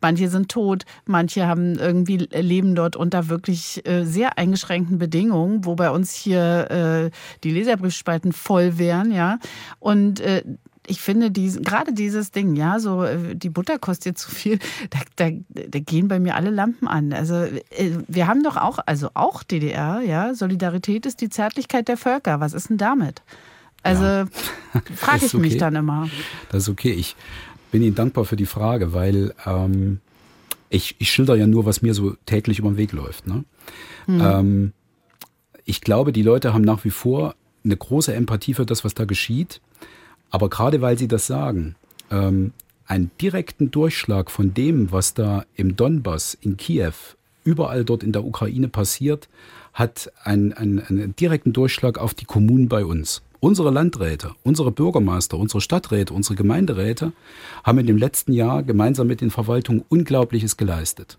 [0.01, 5.75] manche sind tot, manche haben irgendwie leben dort unter wirklich äh, sehr eingeschränkten Bedingungen, wo
[5.75, 7.09] bei uns hier
[7.43, 9.39] die Leserbriefspalten voll wären, ja.
[9.79, 10.21] Und
[10.89, 14.99] ich finde, die, gerade dieses Ding, ja, so äh, die Butter kostet zu viel, da,
[15.15, 17.13] da, da gehen bei mir alle Lampen an.
[17.13, 21.97] Also äh, wir haben doch auch, also auch DDR, ja, Solidarität ist die Zärtlichkeit der
[21.97, 22.39] Völker.
[22.39, 23.21] Was ist denn damit?
[23.83, 24.27] Also ja.
[24.95, 25.41] frage ich okay.
[25.41, 26.09] mich dann immer.
[26.51, 26.91] Das ist okay.
[26.91, 27.15] Ich
[27.71, 29.99] bin Ihnen dankbar für die Frage, weil ähm,
[30.69, 33.27] ich, ich schilder ja nur, was mir so täglich über den Weg läuft.
[33.27, 33.43] Ne?
[34.05, 34.21] Hm.
[34.21, 34.73] Ähm,
[35.65, 39.05] ich glaube, die Leute haben nach wie vor eine große Empathie für das, was da
[39.05, 39.61] geschieht.
[40.29, 41.75] Aber gerade weil Sie das sagen,
[42.11, 42.53] ähm,
[42.85, 46.93] einen direkten Durchschlag von dem, was da im Donbass, in Kiew,
[47.43, 49.29] überall dort in der Ukraine passiert,
[49.73, 53.21] hat einen, einen, einen direkten Durchschlag auf die Kommunen bei uns.
[53.39, 57.13] Unsere Landräte, unsere Bürgermeister, unsere Stadträte, unsere Gemeinderäte
[57.63, 61.17] haben in dem letzten Jahr gemeinsam mit den Verwaltungen Unglaubliches geleistet.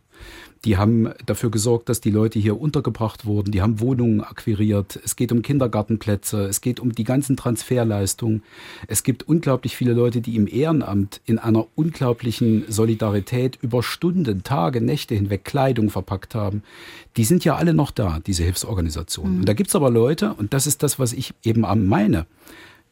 [0.64, 3.50] Die haben dafür gesorgt, dass die Leute hier untergebracht wurden.
[3.50, 5.00] Die haben Wohnungen akquiriert.
[5.02, 6.42] Es geht um Kindergartenplätze.
[6.44, 8.42] Es geht um die ganzen Transferleistungen.
[8.86, 14.82] Es gibt unglaublich viele Leute, die im Ehrenamt in einer unglaublichen Solidarität über Stunden, Tage,
[14.82, 16.62] Nächte hinweg Kleidung verpackt haben.
[17.16, 19.32] Die sind ja alle noch da, diese Hilfsorganisationen.
[19.32, 19.40] Mhm.
[19.40, 22.26] Und da gibt's aber Leute, und das ist das, was ich eben am meine,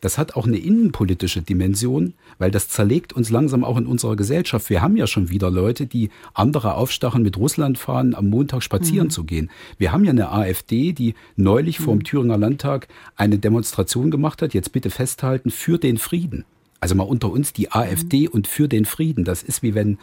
[0.00, 4.70] das hat auch eine innenpolitische Dimension, weil das zerlegt uns langsam auch in unserer Gesellschaft.
[4.70, 9.08] Wir haben ja schon wieder Leute, die andere aufstachen, mit Russland fahren, am Montag spazieren
[9.08, 9.12] mhm.
[9.12, 9.50] zu gehen.
[9.76, 11.84] Wir haben ja eine AfD, die neulich mhm.
[11.84, 16.44] vor dem Thüringer Landtag eine Demonstration gemacht hat, jetzt bitte festhalten, für den Frieden.
[16.80, 18.28] Also mal unter uns die AfD mhm.
[18.28, 19.24] und für den Frieden.
[19.24, 19.98] Das ist wie wenn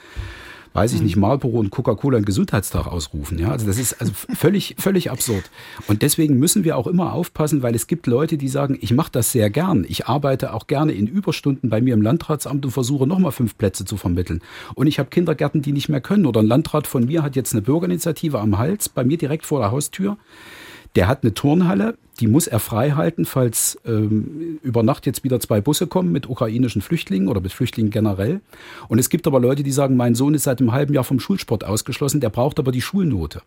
[0.76, 3.40] weiß ich nicht, Marlboro und Coca-Cola einen Gesundheitstag ausrufen.
[3.40, 5.50] Ja, also das ist also völlig, völlig absurd.
[5.88, 9.12] Und deswegen müssen wir auch immer aufpassen, weil es gibt Leute, die sagen, ich mache
[9.12, 9.86] das sehr gern.
[9.88, 13.86] Ich arbeite auch gerne in Überstunden bei mir im Landratsamt und versuche nochmal fünf Plätze
[13.86, 14.42] zu vermitteln.
[14.74, 16.26] Und ich habe Kindergärten, die nicht mehr können.
[16.26, 19.60] Oder ein Landrat von mir hat jetzt eine Bürgerinitiative am Hals, bei mir direkt vor
[19.60, 20.18] der Haustür.
[20.98, 25.40] Der hat eine Turnhalle, die muss er frei halten, falls ähm, über Nacht jetzt wieder
[25.40, 28.42] zwei Busse kommen mit ukrainischen Flüchtlingen oder mit Flüchtlingen generell.
[28.88, 31.20] Und es gibt aber Leute, die sagen, mein Sohn ist seit einem halben Jahr vom
[31.20, 33.42] Schulsport ausgeschlossen, der braucht aber die Schulnote.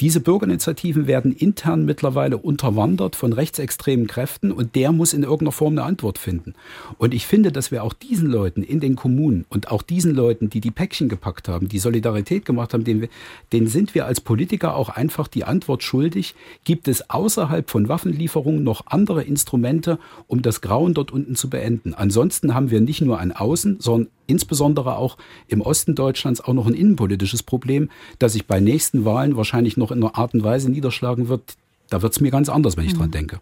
[0.00, 5.74] Diese Bürgerinitiativen werden intern mittlerweile unterwandert von rechtsextremen Kräften und der muss in irgendeiner Form
[5.74, 6.54] eine Antwort finden.
[6.98, 10.50] Und ich finde, dass wir auch diesen Leuten in den Kommunen und auch diesen Leuten,
[10.50, 13.08] die die Päckchen gepackt haben, die Solidarität gemacht haben, denen,
[13.52, 16.34] denen sind wir als Politiker auch einfach die Antwort schuldig.
[16.64, 21.50] Gibt es außerhalb von Waffen Waffenlieferungen noch andere Instrumente, um das Grauen dort unten zu
[21.50, 21.94] beenden.
[21.94, 26.66] Ansonsten haben wir nicht nur ein Außen, sondern insbesondere auch im Osten Deutschlands auch noch
[26.66, 30.70] ein innenpolitisches Problem, das sich bei nächsten Wahlen wahrscheinlich noch in einer Art und Weise
[30.70, 31.56] niederschlagen wird.
[31.90, 32.98] Da wird es mir ganz anders, wenn ich mhm.
[32.98, 33.40] dran denke.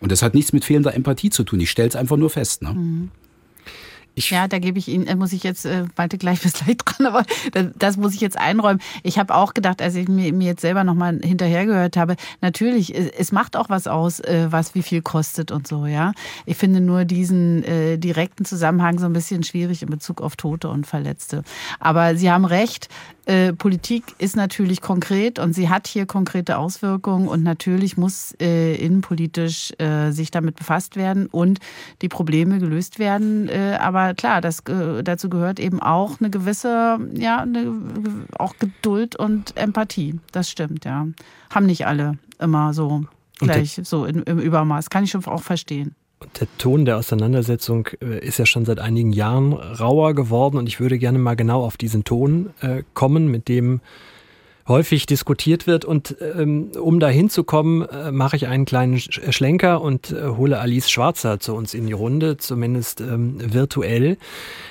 [0.00, 1.60] Und das hat nichts mit fehlender Empathie zu tun.
[1.60, 2.62] Ich stelle es einfach nur fest.
[2.62, 2.74] Ne?
[2.74, 3.10] Mhm.
[4.18, 6.78] Ich ja, da gebe ich Ihnen, äh, muss ich jetzt, äh, weiter gleich bis gleich
[6.78, 7.24] dran, aber
[7.76, 8.80] das, muss ich jetzt einräumen.
[9.02, 13.08] Ich habe auch gedacht, als ich mir, mir jetzt selber nochmal hinterhergehört habe, natürlich, es,
[13.10, 16.12] es macht auch was aus, äh, was wie viel kostet und so, ja.
[16.46, 20.70] Ich finde nur diesen äh, direkten Zusammenhang so ein bisschen schwierig in Bezug auf Tote
[20.70, 21.42] und Verletzte.
[21.78, 22.88] Aber Sie haben recht,
[23.26, 28.76] äh, Politik ist natürlich konkret und sie hat hier konkrete Auswirkungen und natürlich muss äh,
[28.76, 31.58] innenpolitisch äh, sich damit befasst werden und
[32.02, 33.48] die Probleme gelöst werden.
[33.48, 37.72] Äh, aber klar, das, äh, dazu gehört eben auch eine gewisse, ja, eine,
[38.38, 40.20] auch Geduld und Empathie.
[40.30, 41.08] Das stimmt, ja.
[41.50, 43.06] Haben nicht alle immer so
[43.38, 44.88] gleich so in, im Übermaß.
[44.88, 45.96] Kann ich schon auch verstehen.
[46.40, 50.56] Der Ton der Auseinandersetzung äh, ist ja schon seit einigen Jahren rauer geworden.
[50.56, 53.80] Und ich würde gerne mal genau auf diesen Ton äh, kommen, mit dem
[54.68, 55.84] häufig diskutiert wird.
[55.84, 60.90] Und ähm, um da hinzukommen, äh, mache ich einen kleinen Schlenker und äh, hole Alice
[60.90, 64.16] Schwarzer zu uns in die Runde, zumindest ähm, virtuell.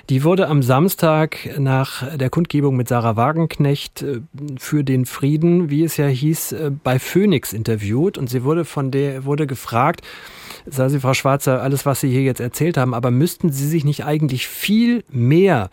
[0.10, 4.22] Die wurde am Samstag nach der Kundgebung mit Sarah Wagenknecht äh,
[4.58, 8.92] für den Frieden, wie es ja hieß, äh, bei Phoenix interviewt und sie wurde von
[8.92, 10.02] der wurde gefragt,
[10.66, 13.86] sagen Sie, Frau Schwarzer, alles, was Sie hier jetzt erzählt haben, aber müssten Sie sich
[13.86, 15.70] nicht eigentlich viel mehr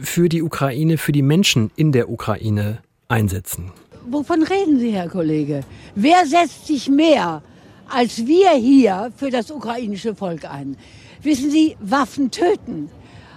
[0.00, 3.72] für die Ukraine, für die Menschen in der Ukraine einsetzen?
[4.06, 5.60] Wovon reden Sie, Herr Kollege?
[5.94, 7.42] Wer setzt sich mehr
[7.88, 10.76] als wir hier für das ukrainische Volk ein?
[11.22, 12.90] Wissen Sie, Waffen töten.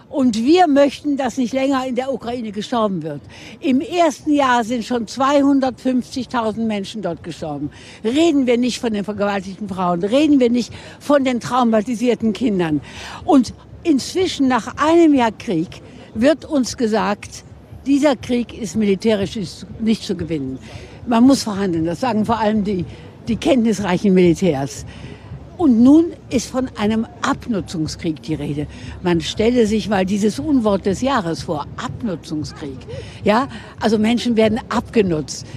[0.10, 3.22] Und wir möchten, dass nicht länger in der Ukraine gestorben wird.
[3.60, 7.72] Im ersten Jahr sind schon 250.000 Menschen dort gestorben.
[8.06, 12.80] Reden wir nicht von den vergewaltigten Frauen, reden wir nicht von den traumatisierten Kindern.
[13.26, 13.54] Und
[13.84, 15.82] inzwischen, nach einem Jahr Krieg,
[16.14, 17.44] wird uns gesagt,
[17.88, 19.40] dieser Krieg ist militärisch
[19.80, 20.60] nicht zu gewinnen.
[21.08, 22.86] Man muss verhandeln, das sagen vor allem die,
[23.28, 24.86] die kenntnisreichen Militärs.
[25.58, 28.68] Und nun ist von einem Abnutzungskrieg die Rede.
[29.02, 31.66] Man stelle sich mal dieses Unwort des Jahres vor.
[31.78, 32.78] Abnutzungskrieg.
[33.24, 33.48] Ja,
[33.80, 35.48] also Menschen werden abgenutzt.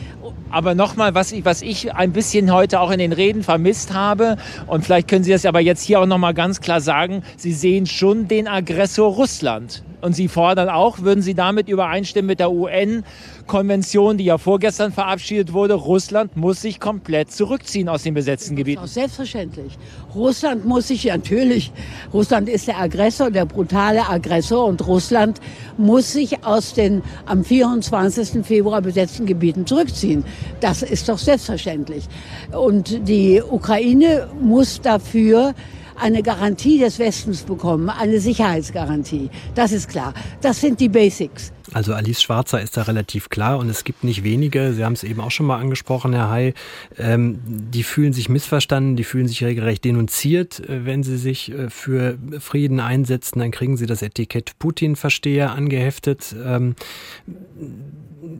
[0.50, 4.36] Aber nochmal, was ich, was ich ein bisschen heute auch in den Reden vermisst habe,
[4.66, 7.86] und vielleicht können Sie das aber jetzt hier auch nochmal ganz klar sagen, Sie sehen
[7.86, 9.82] schon den Aggressor Russland.
[10.00, 15.52] Und Sie fordern auch, würden Sie damit übereinstimmen mit der UN-Konvention, die ja vorgestern verabschiedet
[15.52, 18.86] wurde, Russland muss sich komplett zurückziehen aus den besetzten Gebieten?
[18.86, 19.78] Selbstverständlich.
[20.14, 21.72] Russland muss sich natürlich,
[22.12, 25.40] Russland ist der Aggressor, der brutale Aggressor und Russland
[25.76, 28.44] muss sich aus den am 24.
[28.44, 30.24] Februar besetzten Gebieten zurückziehen.
[30.60, 32.04] Das ist doch selbstverständlich.
[32.52, 35.54] Und die Ukraine muss dafür
[36.00, 39.30] eine Garantie des Westens bekommen, eine Sicherheitsgarantie.
[39.54, 40.14] Das ist klar.
[40.40, 41.52] Das sind die Basics.
[41.72, 45.04] Also Alice Schwarzer ist da relativ klar und es gibt nicht wenige, Sie haben es
[45.04, 46.54] eben auch schon mal angesprochen, Herr Hay,
[46.98, 51.70] ähm, die fühlen sich missverstanden, die fühlen sich regelrecht denunziert, äh, wenn sie sich äh,
[51.70, 56.34] für Frieden einsetzen, dann kriegen sie das Etikett Putin-Versteher angeheftet.
[56.44, 56.74] Ähm,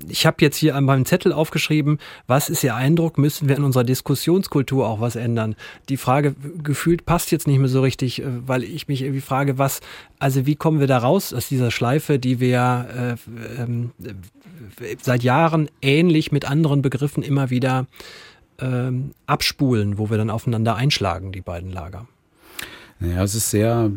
[0.09, 3.65] ich habe jetzt hier an meinem Zettel aufgeschrieben, was ist Ihr Eindruck, müssen wir in
[3.65, 5.57] unserer Diskussionskultur auch was ändern?
[5.89, 9.59] Die Frage gefühlt passt jetzt nicht mehr so richtig, äh, weil ich mich irgendwie frage,
[9.59, 9.81] was,
[10.19, 13.17] also wie kommen wir da raus aus dieser Schleife, die wir
[13.59, 17.87] äh, ähm, äh, seit Jahren ähnlich mit anderen Begriffen immer wieder
[18.59, 18.91] äh,
[19.27, 22.07] abspulen, wo wir dann aufeinander einschlagen, die beiden Lager?
[22.99, 23.91] Naja, es ist sehr,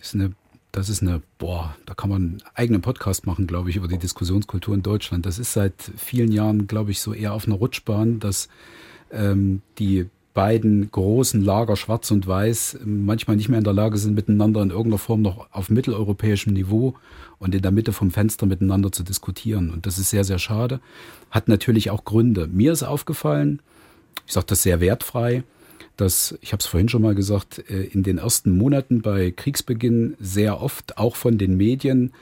[0.00, 0.32] ist eine,
[0.74, 3.98] das ist eine, boah, da kann man einen eigenen Podcast machen, glaube ich, über die
[3.98, 5.24] Diskussionskultur in Deutschland.
[5.24, 8.48] Das ist seit vielen Jahren, glaube ich, so eher auf einer Rutschbahn, dass
[9.12, 14.14] ähm, die beiden großen Lager Schwarz und Weiß manchmal nicht mehr in der Lage sind,
[14.14, 16.94] miteinander in irgendeiner Form noch auf mitteleuropäischem Niveau
[17.38, 19.70] und in der Mitte vom Fenster miteinander zu diskutieren.
[19.70, 20.80] Und das ist sehr, sehr schade.
[21.30, 22.48] Hat natürlich auch Gründe.
[22.48, 23.62] Mir ist aufgefallen,
[24.26, 25.44] ich sage das sehr wertfrei,
[25.96, 30.14] dass, ich habe es vorhin schon mal gesagt, äh, in den ersten Monaten bei Kriegsbeginn
[30.18, 32.12] sehr oft auch von den Medien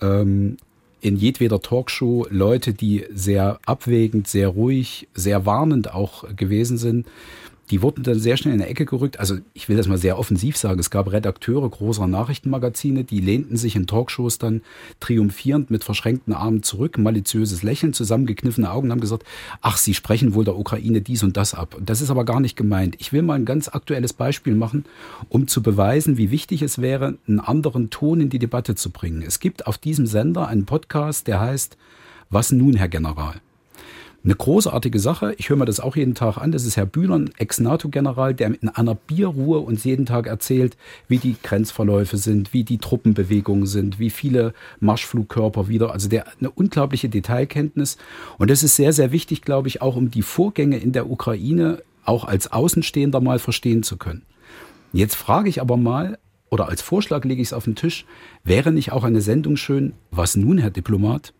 [0.00, 0.56] ähm,
[1.00, 7.06] in jedweder Talkshow Leute, die sehr abwägend, sehr ruhig, sehr warnend auch gewesen sind,
[7.70, 9.20] die wurden dann sehr schnell in eine Ecke gerückt.
[9.20, 10.80] Also ich will das mal sehr offensiv sagen.
[10.80, 14.62] Es gab Redakteure großer Nachrichtenmagazine, die lehnten sich in Talkshows dann
[14.98, 19.24] triumphierend mit verschränkten Armen zurück, maliziöses Lächeln, zusammengekniffene Augen, haben gesagt,
[19.60, 21.76] ach, Sie sprechen wohl der Ukraine dies und das ab.
[21.84, 22.96] Das ist aber gar nicht gemeint.
[22.98, 24.84] Ich will mal ein ganz aktuelles Beispiel machen,
[25.28, 29.22] um zu beweisen, wie wichtig es wäre, einen anderen Ton in die Debatte zu bringen.
[29.22, 31.76] Es gibt auf diesem Sender einen Podcast, der heißt
[32.30, 33.40] Was nun, Herr General?
[34.22, 35.34] Eine großartige Sache.
[35.38, 36.52] Ich höre mir das auch jeden Tag an.
[36.52, 40.76] Das ist Herr Bühlern, Ex-NATO-General, der in einer Bierruhe uns jeden Tag erzählt,
[41.08, 45.92] wie die Grenzverläufe sind, wie die Truppenbewegungen sind, wie viele Marschflugkörper wieder.
[45.92, 47.96] Also der eine unglaubliche Detailkenntnis.
[48.36, 51.82] Und das ist sehr, sehr wichtig, glaube ich, auch um die Vorgänge in der Ukraine
[52.04, 54.26] auch als Außenstehender mal verstehen zu können.
[54.92, 56.18] Jetzt frage ich aber mal,
[56.50, 58.04] oder als Vorschlag lege ich es auf den Tisch,
[58.44, 61.32] wäre nicht auch eine Sendung schön, was nun, Herr Diplomat?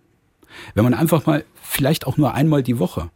[0.74, 3.10] Wenn man einfach mal, vielleicht auch nur einmal die Woche,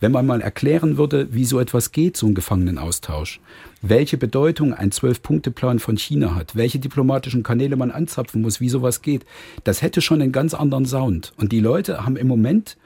[0.00, 3.40] wenn man mal erklären würde, wie so etwas geht, so ein Gefangenenaustausch,
[3.82, 9.02] welche Bedeutung ein Zwölf-Punkte-Plan von China hat, welche diplomatischen Kanäle man anzapfen muss, wie sowas
[9.02, 9.24] geht,
[9.64, 11.32] das hätte schon einen ganz anderen Sound.
[11.36, 12.76] Und die Leute haben im Moment,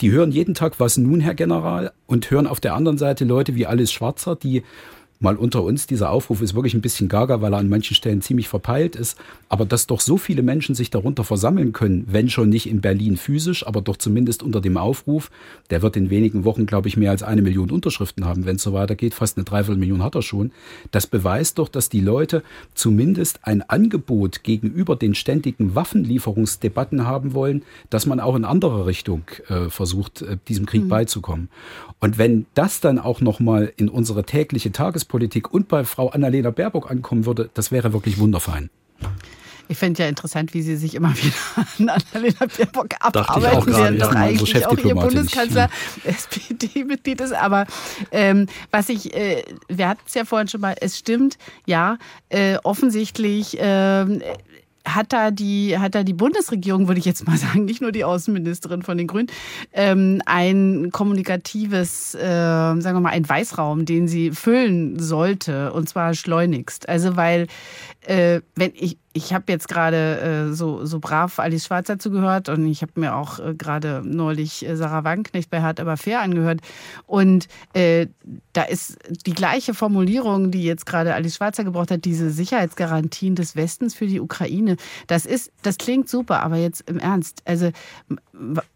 [0.00, 3.54] die hören jeden Tag, was nun, Herr General, und hören auf der anderen Seite Leute
[3.54, 4.62] wie Alice Schwarzer, die
[5.20, 8.22] mal unter uns, dieser Aufruf ist wirklich ein bisschen gaga, weil er an manchen Stellen
[8.22, 9.18] ziemlich verpeilt ist.
[9.48, 13.16] Aber dass doch so viele Menschen sich darunter versammeln können, wenn schon nicht in Berlin
[13.16, 15.30] physisch, aber doch zumindest unter dem Aufruf,
[15.70, 18.62] der wird in wenigen Wochen, glaube ich, mehr als eine Million Unterschriften haben, wenn es
[18.62, 19.14] so weitergeht.
[19.14, 20.52] Fast eine Dreiviertelmillion hat er schon.
[20.92, 22.42] Das beweist doch, dass die Leute
[22.74, 29.22] zumindest ein Angebot gegenüber den ständigen Waffenlieferungsdebatten haben wollen, dass man auch in andere Richtung
[29.48, 30.88] äh, versucht, äh, diesem Krieg mhm.
[30.88, 31.48] beizukommen.
[32.00, 35.07] Und wenn das dann auch nochmal in unsere tägliche Tagespolitik
[35.50, 38.70] und bei Frau Annalena Baerbock ankommen würde, das wäre wirklich wunderfein.
[39.70, 41.34] Ich finde ja interessant, wie Sie sich immer wieder
[41.78, 45.68] an Annalena Baerbock abarbeiten, während doch eigentlich auch Ihr Bundeskanzler
[46.04, 46.10] ja.
[46.10, 47.34] SPD-Mitglied ist.
[47.34, 47.66] Aber
[48.10, 51.36] ähm, was ich, äh, wir hatten es ja vorhin schon mal, es stimmt,
[51.66, 51.98] ja,
[52.30, 54.06] äh, offensichtlich äh,
[54.94, 58.04] hat da die, hat da die Bundesregierung, würde ich jetzt mal sagen, nicht nur die
[58.04, 59.28] Außenministerin von den Grünen,
[59.72, 66.14] ähm, ein kommunikatives, äh, sagen wir mal, ein Weißraum, den sie füllen sollte, und zwar
[66.14, 66.88] schleunigst.
[66.88, 67.46] Also weil,
[68.06, 72.66] äh, wenn ich, ich habe jetzt gerade äh, so, so brav Alice Schwarzer zugehört und
[72.66, 76.60] ich habe mir auch äh, gerade neulich äh, Sarah Wagenknecht bei Hart aber fair angehört.
[77.06, 78.06] Und äh,
[78.52, 83.56] da ist die gleiche Formulierung, die jetzt gerade Alice Schwarzer gebraucht hat, diese Sicherheitsgarantien des
[83.56, 84.76] Westens für die Ukraine.
[85.06, 87.42] Das ist, das klingt super, aber jetzt im Ernst.
[87.46, 87.70] Also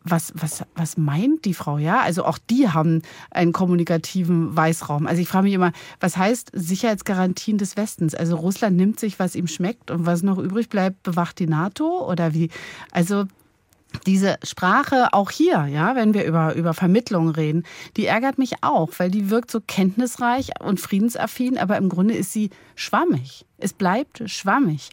[0.02, 1.78] was, was, was meint die Frau?
[1.78, 5.06] Ja, also auch die haben einen kommunikativen Weißraum.
[5.06, 8.14] Also ich frage mich immer, was heißt Sicherheitsgarantien des Westens?
[8.14, 12.08] Also Russland nimmt sich, was ihm schmeckt und was noch übrig bleibt, bewacht die NATO
[12.08, 12.50] oder wie?
[12.90, 13.24] Also
[14.06, 17.64] diese Sprache auch hier, ja, wenn wir über, über Vermittlung reden,
[17.96, 22.32] die ärgert mich auch, weil die wirkt so kenntnisreich und friedensaffin, aber im Grunde ist
[22.32, 23.46] sie schwammig.
[23.58, 24.90] Es bleibt schwammig.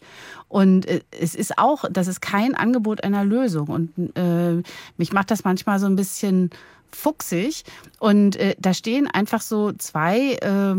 [0.48, 3.68] Und äh, es ist auch, das ist kein Angebot einer Lösung.
[3.68, 4.62] Und äh,
[4.96, 6.50] mich macht das manchmal so ein bisschen
[6.96, 7.64] fuchsig.
[7.98, 10.74] Und äh, da stehen einfach so zwei, äh,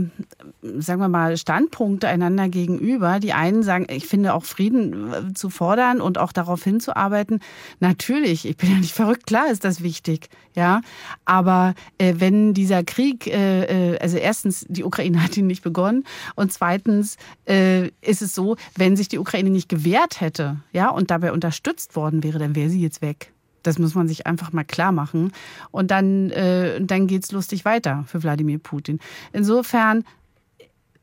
[0.79, 3.19] sagen wir mal, Standpunkte einander gegenüber.
[3.19, 7.39] Die einen sagen, ich finde auch Frieden äh, zu fordern und auch darauf hinzuarbeiten.
[7.79, 10.29] Natürlich, ich bin ja nicht verrückt, klar ist das wichtig.
[10.53, 10.81] Ja,
[11.23, 16.03] aber äh, wenn dieser Krieg, äh, äh, also erstens, die Ukraine hat ihn nicht begonnen
[16.35, 17.15] und zweitens
[17.47, 21.95] äh, ist es so, wenn sich die Ukraine nicht gewehrt hätte, ja, und dabei unterstützt
[21.95, 23.31] worden wäre, dann wäre sie jetzt weg.
[23.63, 25.31] Das muss man sich einfach mal klar machen.
[25.71, 28.99] Und dann, äh, dann geht's lustig weiter für Wladimir Putin.
[29.33, 30.03] Insofern,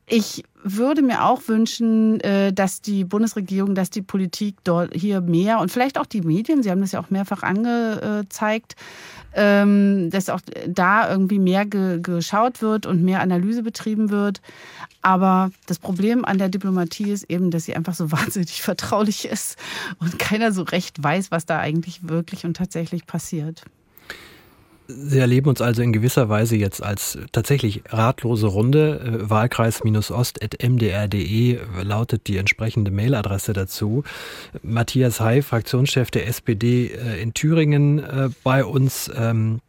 [0.09, 5.61] ich würde mir auch wünschen, äh, dass die Bundesregierung, dass die Politik dort hier mehr
[5.61, 8.75] und vielleicht auch die Medien, Sie haben das ja auch mehrfach angezeigt,
[9.35, 14.41] ähm, dass auch da irgendwie mehr geschaut wird und mehr Analyse betrieben wird.
[15.03, 19.57] Aber das Problem an der Diplomatie ist eben, dass sie einfach so wahnsinnig vertraulich ist
[20.01, 23.65] und keiner so recht weiß, was da eigentlich wirklich und tatsächlich passiert.
[24.91, 29.01] Sie erleben uns also in gewisser Weise jetzt als tatsächlich ratlose Runde.
[29.01, 34.03] Äh, Wahlkreis-ost.mdr.de lautet die entsprechende Mailadresse dazu.
[34.63, 39.11] Matthias Hay, Fraktionschef der SPD äh, in Thüringen äh, bei uns.
[39.15, 39.61] Ähm,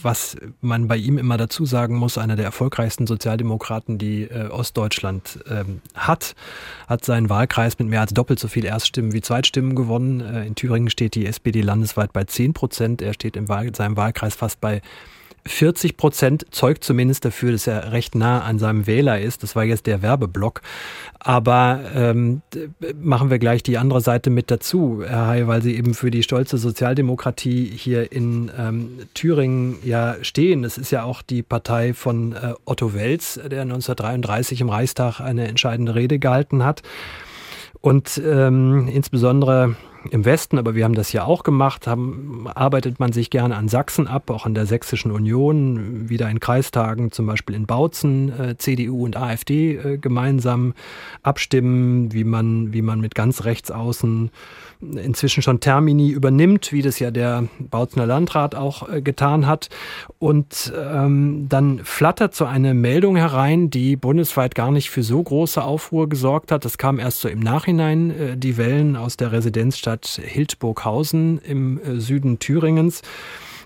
[0.00, 5.82] was man bei ihm immer dazu sagen muss, einer der erfolgreichsten Sozialdemokraten, die Ostdeutschland ähm,
[5.94, 6.34] hat,
[6.86, 10.20] hat seinen Wahlkreis mit mehr als doppelt so viel Erststimmen wie Zweitstimmen gewonnen.
[10.20, 13.02] in Thüringen steht die SPD landesweit bei 10 Prozent.
[13.02, 14.82] Er steht in seinem Wahlkreis fast bei bei
[15.46, 19.42] 40 Prozent zeugt zumindest dafür, dass er recht nah an seinem Wähler ist.
[19.42, 20.60] Das war jetzt der Werbeblock.
[21.20, 22.42] Aber ähm,
[23.00, 26.22] machen wir gleich die andere Seite mit dazu, Herr Hay, weil Sie eben für die
[26.22, 30.64] stolze Sozialdemokratie hier in ähm, Thüringen ja stehen.
[30.64, 35.48] Es ist ja auch die Partei von äh, Otto Welz, der 1933 im Reichstag eine
[35.48, 36.82] entscheidende Rede gehalten hat.
[37.80, 39.76] Und ähm, insbesondere
[40.10, 43.68] im Westen, aber wir haben das ja auch gemacht, haben, arbeitet man sich gerne an
[43.68, 48.56] Sachsen ab, auch an der Sächsischen Union, wieder in Kreistagen, zum Beispiel in Bautzen, äh,
[48.56, 50.74] CDU und AfD äh, gemeinsam
[51.22, 54.30] abstimmen, wie man, wie man mit ganz rechts außen
[54.80, 59.68] inzwischen schon Termini übernimmt, wie das ja der Bautzener Landrat auch äh, getan hat.
[60.18, 65.62] Und ähm, dann flattert so eine Meldung herein, die bundesweit gar nicht für so große
[65.62, 66.64] Aufruhr gesorgt hat.
[66.64, 72.00] Das kam erst so im Nachhinein, äh, die Wellen aus der Residenzstadt Hildburghausen im äh,
[72.00, 73.02] Süden Thüringens.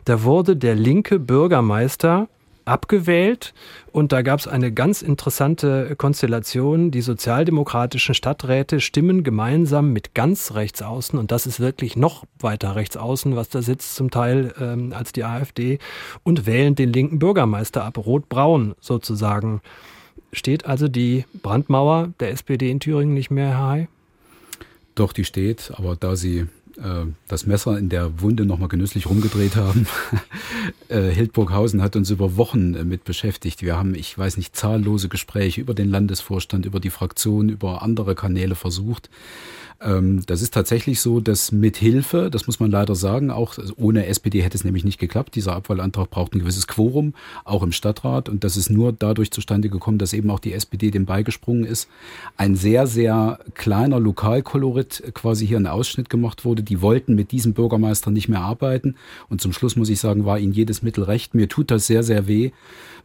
[0.05, 2.29] Da wurde der linke Bürgermeister
[2.65, 3.55] abgewählt
[3.93, 6.91] und da gab es eine ganz interessante Konstellation.
[6.91, 12.77] Die sozialdemokratischen Stadträte stimmen gemeinsam mit ganz rechts außen und das ist wirklich noch weiter
[12.77, 15.79] rechts außen, was da sitzt zum Teil ähm, als die AfD
[16.23, 19.61] und wählen den linken Bürgermeister ab, rot-braun sozusagen.
[20.33, 23.89] Steht also die Brandmauer der SPD in Thüringen nicht mehr, Herr Hay?
[24.95, 26.47] Doch, die steht, aber da sie
[26.83, 29.87] äh, das Messer in der Wunde nochmal genüsslich rumgedreht haben.
[30.89, 33.63] Äh, Hildburghausen hat uns über Wochen äh, mit beschäftigt.
[33.63, 38.15] Wir haben, ich weiß nicht, zahllose Gespräche über den Landesvorstand, über die Fraktion, über andere
[38.15, 39.09] Kanäle versucht.
[39.81, 44.07] Ähm, das ist tatsächlich so, dass mit Hilfe, das muss man leider sagen, auch ohne
[44.07, 45.35] SPD hätte es nämlich nicht geklappt.
[45.35, 47.15] Dieser Abwahlantrag braucht ein gewisses Quorum,
[47.45, 48.29] auch im Stadtrat.
[48.29, 51.89] Und das ist nur dadurch zustande gekommen, dass eben auch die SPD dem beigesprungen ist.
[52.37, 56.63] Ein sehr, sehr kleiner Lokalkolorit quasi hier ein Ausschnitt gemacht wurde.
[56.63, 58.97] Die wollten mit diesem Bürgermeister nicht mehr arbeiten.
[59.29, 61.35] Und zum Schluss muss ich sagen, war ihnen jedes Mittel recht.
[61.35, 62.51] Mir tut das sehr, sehr weh,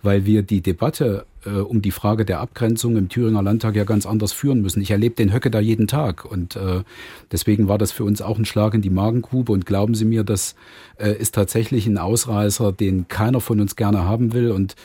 [0.04, 4.06] weil wir die Debatte äh, um die Frage der Abgrenzung im Thüringer Landtag ja ganz
[4.06, 4.82] anders führen müssen.
[4.82, 6.84] Ich erlebe den Höcke da jeden Tag und äh,
[7.32, 10.24] deswegen war das für uns auch ein Schlag in die Magengrube und glauben Sie mir,
[10.24, 10.56] das
[10.98, 14.76] äh, ist tatsächlich ein Ausreißer, den keiner von uns gerne haben will und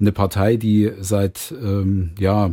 [0.00, 2.50] eine Partei, die seit ähm, ja,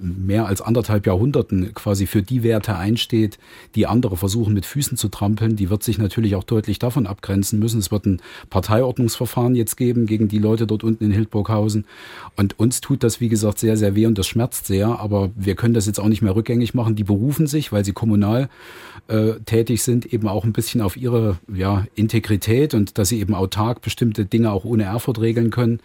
[0.00, 3.38] mehr als anderthalb Jahrhunderten quasi für die Werte einsteht,
[3.74, 7.58] die andere versuchen mit Füßen zu trampeln, die wird sich natürlich auch deutlich davon abgrenzen
[7.58, 7.78] müssen.
[7.78, 11.84] Es wird ein Parteiordnungsverfahren jetzt geben gegen die Leute dort unten in Hildburghausen.
[12.36, 15.00] Und uns tut das, wie gesagt, sehr, sehr weh und das schmerzt sehr.
[15.00, 16.96] Aber wir können das jetzt auch nicht mehr rückgängig machen.
[16.96, 18.48] Die berufen sich, weil sie kommunal
[19.08, 23.34] äh, tätig sind, eben auch ein bisschen auf ihre ja, Integrität und dass sie eben
[23.34, 25.80] autark bestimmte Dinge auch ohne Erfurt regeln können.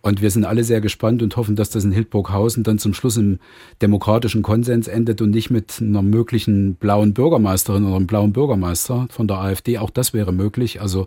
[0.00, 3.16] Und wir sind alle sehr gespannt und hoffen, dass das in Hildburghausen dann zum Schluss
[3.16, 3.38] im
[3.82, 9.26] demokratischen Konsens endet und nicht mit einer möglichen blauen Bürgermeisterin oder einem blauen Bürgermeister von
[9.26, 9.78] der AfD.
[9.78, 10.80] Auch das wäre möglich.
[10.80, 11.06] Also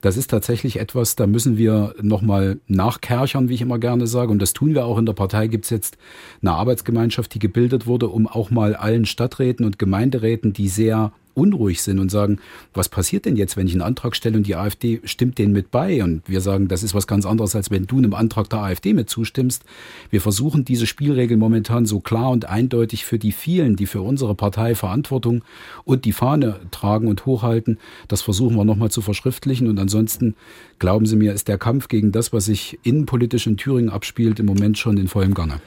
[0.00, 4.32] das ist tatsächlich etwas, da müssen wir nochmal nachkerchern, wie ich immer gerne sage.
[4.32, 5.46] Und das tun wir auch in der Partei.
[5.46, 5.96] Gibt es jetzt
[6.40, 11.82] eine Arbeitsgemeinschaft, die gebildet wurde, um auch mal allen Stadträten und Gemeinderäten, die sehr unruhig
[11.82, 12.38] sind und sagen,
[12.74, 15.70] was passiert denn jetzt, wenn ich einen Antrag stelle und die AfD stimmt den mit
[15.70, 16.02] bei?
[16.02, 18.94] Und wir sagen, das ist was ganz anderes, als wenn du einem Antrag der AfD
[18.94, 19.64] mit zustimmst.
[20.10, 24.34] Wir versuchen diese Spielregeln momentan so klar und eindeutig für die vielen, die für unsere
[24.34, 25.42] Partei Verantwortung
[25.84, 27.78] und die Fahne tragen und hochhalten,
[28.08, 29.68] das versuchen wir nochmal zu verschriftlichen.
[29.68, 30.34] Und ansonsten,
[30.78, 34.46] glauben Sie mir, ist der Kampf gegen das, was sich innenpolitisch in Thüringen abspielt, im
[34.46, 35.60] Moment schon in vollem Gange.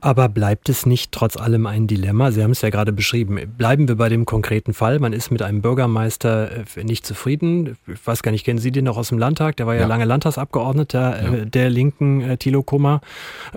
[0.00, 2.30] Aber bleibt es nicht trotz allem ein Dilemma?
[2.30, 3.40] Sie haben es ja gerade beschrieben.
[3.56, 4.98] Bleiben wir bei dem konkreten Fall.
[4.98, 7.76] Man ist mit einem Bürgermeister äh, nicht zufrieden.
[7.86, 9.56] Ich weiß gar nicht, kennen Sie den noch aus dem Landtag?
[9.56, 9.86] Der war ja, ja.
[9.86, 11.44] lange Landtagsabgeordneter äh, ja.
[11.44, 13.00] der Linken, äh, Thilo Kummer.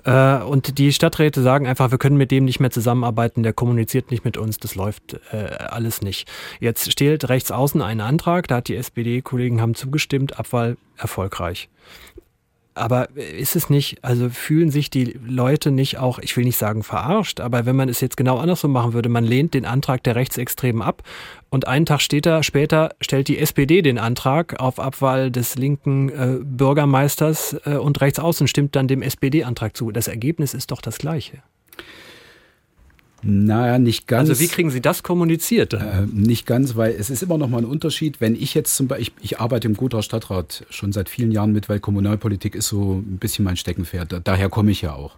[0.05, 3.43] Und die Stadträte sagen einfach, wir können mit dem nicht mehr zusammenarbeiten.
[3.43, 4.57] Der kommuniziert nicht mit uns.
[4.57, 6.27] Das läuft alles nicht.
[6.59, 8.47] Jetzt stellt rechts außen einen Antrag.
[8.47, 10.39] Da hat die SPD-Kollegen haben zugestimmt.
[10.39, 11.69] Abwahl erfolgreich.
[12.76, 16.84] Aber ist es nicht, also fühlen sich die Leute nicht auch, ich will nicht sagen
[16.84, 20.15] verarscht, aber wenn man es jetzt genau andersrum machen würde, man lehnt den Antrag der
[20.15, 21.03] Rechtsextremen ab
[21.49, 26.38] und einen Tag später, später stellt die SPD den Antrag auf Abwahl des linken äh,
[26.41, 29.91] Bürgermeisters äh, und rechtsaußen stimmt dann dem SPD-Antrag zu.
[29.91, 31.41] Das Ergebnis ist doch das gleiche.
[33.22, 34.30] Naja, nicht ganz.
[34.30, 35.74] Also wie kriegen Sie das kommuniziert?
[35.74, 38.88] Äh, nicht ganz, weil es ist immer noch mal ein Unterschied, wenn ich jetzt zum
[38.88, 42.67] Beispiel, ich, ich arbeite im Gotha Stadtrat schon seit vielen Jahren mit, weil Kommunalpolitik ist
[42.67, 44.22] so ein bisschen mein Steckenpferd.
[44.24, 45.15] Daher komme ich ja auch.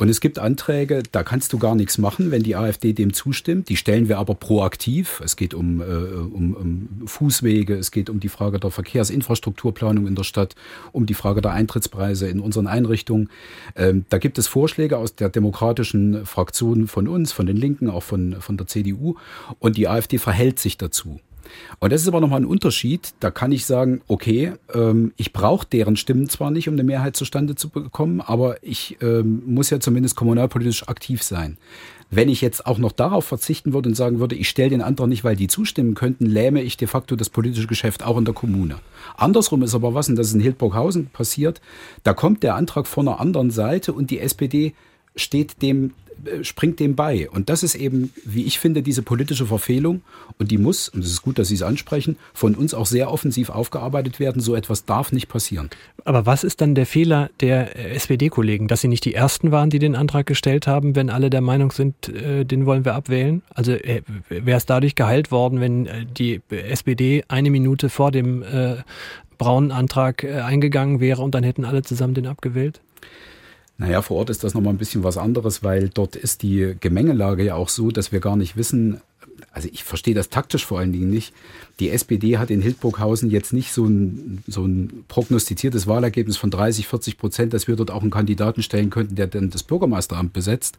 [0.00, 3.68] Und es gibt Anträge, da kannst du gar nichts machen, wenn die AfD dem zustimmt.
[3.68, 5.20] Die stellen wir aber proaktiv.
[5.24, 10.14] Es geht um, äh, um, um Fußwege, es geht um die Frage der Verkehrsinfrastrukturplanung in
[10.14, 10.54] der Stadt,
[10.92, 13.28] um die Frage der Eintrittspreise in unseren Einrichtungen.
[13.74, 18.04] Ähm, da gibt es Vorschläge aus der demokratischen Fraktion von uns, von den Linken, auch
[18.04, 19.16] von, von der CDU.
[19.58, 21.18] Und die AfD verhält sich dazu.
[21.78, 23.14] Und das ist aber nochmal ein Unterschied.
[23.20, 27.16] Da kann ich sagen, okay, ähm, ich brauche deren Stimmen zwar nicht, um eine Mehrheit
[27.16, 31.58] zustande zu bekommen, aber ich ähm, muss ja zumindest kommunalpolitisch aktiv sein.
[32.10, 35.10] Wenn ich jetzt auch noch darauf verzichten würde und sagen würde, ich stelle den anderen
[35.10, 38.32] nicht, weil die zustimmen könnten, lähme ich de facto das politische Geschäft auch in der
[38.32, 38.76] Kommune.
[39.16, 41.60] Andersrum ist aber was, und das ist in Hildburghausen passiert,
[42.04, 44.72] da kommt der Antrag von einer anderen Seite und die SPD
[45.16, 45.92] steht dem
[46.42, 47.28] springt dem bei.
[47.30, 50.02] Und das ist eben, wie ich finde, diese politische Verfehlung.
[50.38, 53.10] Und die muss, und es ist gut, dass Sie es ansprechen, von uns auch sehr
[53.10, 54.40] offensiv aufgearbeitet werden.
[54.40, 55.70] So etwas darf nicht passieren.
[56.04, 59.70] Aber was ist dann der Fehler der äh, SPD-Kollegen, dass sie nicht die Ersten waren,
[59.70, 63.42] die den Antrag gestellt haben, wenn alle der Meinung sind, äh, den wollen wir abwählen?
[63.54, 68.76] Also wäre es dadurch geheilt worden, wenn die SPD eine Minute vor dem äh,
[69.36, 72.80] braunen Antrag eingegangen wäre und dann hätten alle zusammen den abgewählt?
[73.78, 77.44] Naja, vor Ort ist das nochmal ein bisschen was anderes, weil dort ist die Gemengelage
[77.44, 79.00] ja auch so, dass wir gar nicht wissen,
[79.52, 81.32] also ich verstehe das taktisch vor allen Dingen nicht.
[81.78, 86.88] Die SPD hat in Hildburghausen jetzt nicht so ein, so ein prognostiziertes Wahlergebnis von 30,
[86.88, 90.76] 40 Prozent, dass wir dort auch einen Kandidaten stellen könnten, der dann das Bürgermeisteramt besetzt.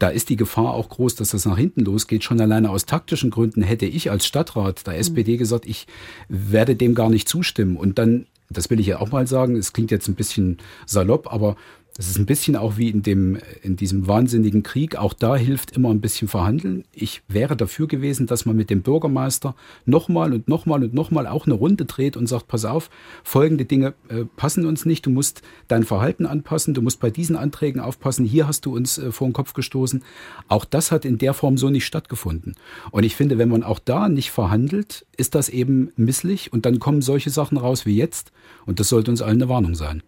[0.00, 2.24] Da ist die Gefahr auch groß, dass das nach hinten losgeht.
[2.24, 5.86] Schon alleine aus taktischen Gründen hätte ich als Stadtrat der SPD gesagt, ich
[6.28, 7.76] werde dem gar nicht zustimmen.
[7.76, 11.32] Und dann das will ich ja auch mal sagen, es klingt jetzt ein bisschen salopp,
[11.32, 11.56] aber
[11.94, 14.96] das ist ein bisschen auch wie in dem, in diesem wahnsinnigen Krieg.
[14.96, 16.84] Auch da hilft immer ein bisschen verhandeln.
[16.92, 21.46] Ich wäre dafür gewesen, dass man mit dem Bürgermeister nochmal und nochmal und nochmal auch
[21.46, 22.88] eine Runde dreht und sagt, pass auf,
[23.24, 25.04] folgende Dinge äh, passen uns nicht.
[25.04, 26.72] Du musst dein Verhalten anpassen.
[26.72, 28.24] Du musst bei diesen Anträgen aufpassen.
[28.24, 30.02] Hier hast du uns äh, vor den Kopf gestoßen.
[30.48, 32.56] Auch das hat in der Form so nicht stattgefunden.
[32.90, 36.54] Und ich finde, wenn man auch da nicht verhandelt, ist das eben misslich.
[36.54, 38.32] Und dann kommen solche Sachen raus wie jetzt.
[38.64, 40.02] Und das sollte uns allen eine Warnung sein.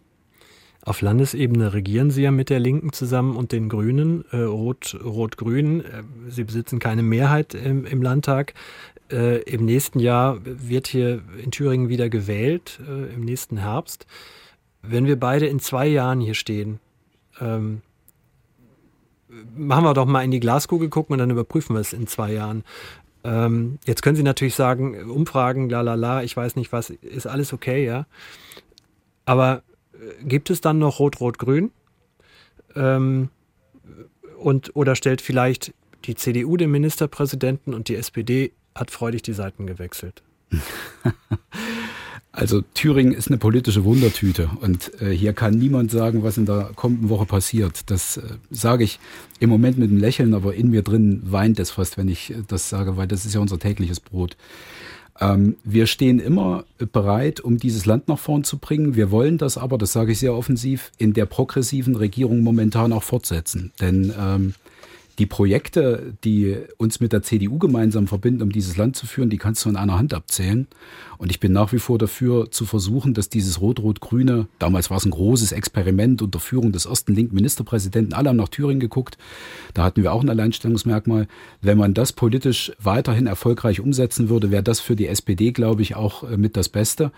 [0.85, 5.81] Auf Landesebene regieren Sie ja mit der Linken zusammen und den Grünen, äh, Rot, Rot-Grün.
[5.83, 8.53] Äh, Sie besitzen keine Mehrheit im, im Landtag.
[9.11, 14.05] Äh, Im nächsten Jahr wird hier in Thüringen wieder gewählt, äh, im nächsten Herbst.
[14.83, 16.79] Wenn wir beide in zwei Jahren hier stehen,
[17.41, 17.81] ähm,
[19.55, 22.31] machen wir doch mal in die Glaskugel gucken und dann überprüfen wir es in zwei
[22.31, 22.63] Jahren.
[23.23, 27.25] Ähm, jetzt können Sie natürlich sagen, Umfragen, la la la, ich weiß nicht was, ist
[27.25, 28.05] alles okay, ja.
[29.25, 29.63] Aber
[30.23, 31.71] gibt es dann noch Rot-Rot-Grün?
[32.75, 33.29] Ähm,
[34.37, 35.73] und, oder stellt vielleicht
[36.05, 40.23] die CDU den Ministerpräsidenten und die SPD hat freudig die Seiten gewechselt?
[42.35, 46.71] Also Thüringen ist eine politische Wundertüte und äh, hier kann niemand sagen, was in der
[46.75, 47.89] kommenden Woche passiert.
[47.89, 48.99] Das äh, sage ich
[49.39, 52.67] im Moment mit einem Lächeln, aber in mir drin weint es fast, wenn ich das
[52.67, 54.35] sage, weil das ist ja unser tägliches Brot.
[55.19, 58.95] Ähm, wir stehen immer bereit, um dieses Land nach vorn zu bringen.
[58.95, 63.03] Wir wollen das aber, das sage ich sehr offensiv, in der progressiven Regierung momentan auch
[63.03, 63.71] fortsetzen.
[63.79, 64.53] Denn ähm,
[65.17, 69.37] die Projekte, die uns mit der CDU gemeinsam verbinden, um dieses Land zu führen, die
[69.37, 70.67] kannst du in einer Hand abzählen.
[71.17, 75.05] Und ich bin nach wie vor dafür zu versuchen, dass dieses Rot-Rot-Grüne, damals war es
[75.05, 79.17] ein großes Experiment unter Führung des ersten linken Ministerpräsidenten, alle haben nach Thüringen geguckt,
[79.73, 81.27] da hatten wir auch ein Alleinstellungsmerkmal.
[81.61, 85.95] Wenn man das politisch weiterhin erfolgreich umsetzen würde, wäre das für die SPD, glaube ich,
[85.95, 87.11] auch äh, mit das Beste.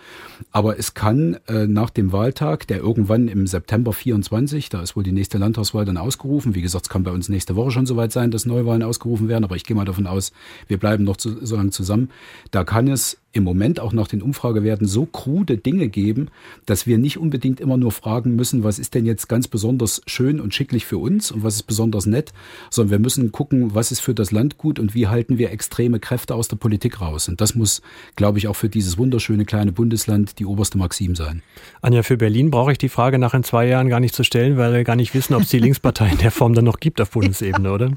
[0.52, 5.02] Aber es kann äh, nach dem Wahltag, der irgendwann im September 24, da ist wohl
[5.02, 8.12] die nächste Landtagswahl dann ausgerufen, wie gesagt, es kann bei uns nächste Woche schon soweit
[8.12, 10.32] sein, dass Neuwahlen ausgerufen werden, aber ich gehe mal davon aus,
[10.66, 12.10] wir bleiben noch zu, so lange zusammen.
[12.50, 16.28] Da kann es im Moment auch nach den Umfragewerten so krude Dinge geben,
[16.64, 20.40] dass wir nicht unbedingt immer nur fragen müssen, was ist denn jetzt ganz besonders schön
[20.40, 22.32] und schicklich für uns und was ist besonders nett,
[22.70, 26.00] sondern wir müssen gucken, was ist für das Land gut und wie halten wir extreme
[26.00, 27.28] Kräfte aus der Politik raus.
[27.28, 27.82] Und das muss,
[28.16, 31.42] glaube ich, auch für dieses wunderschöne kleine Bundesland die oberste Maxim sein.
[31.82, 34.56] Anja, für Berlin brauche ich die Frage nach in zwei Jahren gar nicht zu stellen,
[34.56, 37.00] weil wir gar nicht wissen, ob es die Linkspartei in der Form dann noch gibt
[37.00, 37.90] auf Bundesebene, oder?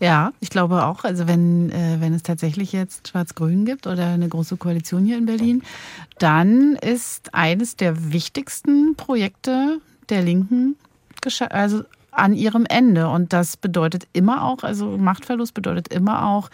[0.00, 1.04] Ja, ich glaube auch.
[1.04, 5.26] Also wenn, äh, wenn es tatsächlich jetzt Schwarz-Grün gibt oder eine große Koalition hier in
[5.26, 5.62] Berlin,
[6.18, 10.76] dann ist eines der wichtigsten Projekte der Linken
[11.50, 13.08] also an ihrem Ende.
[13.08, 16.50] Und das bedeutet immer auch, also Machtverlust bedeutet immer auch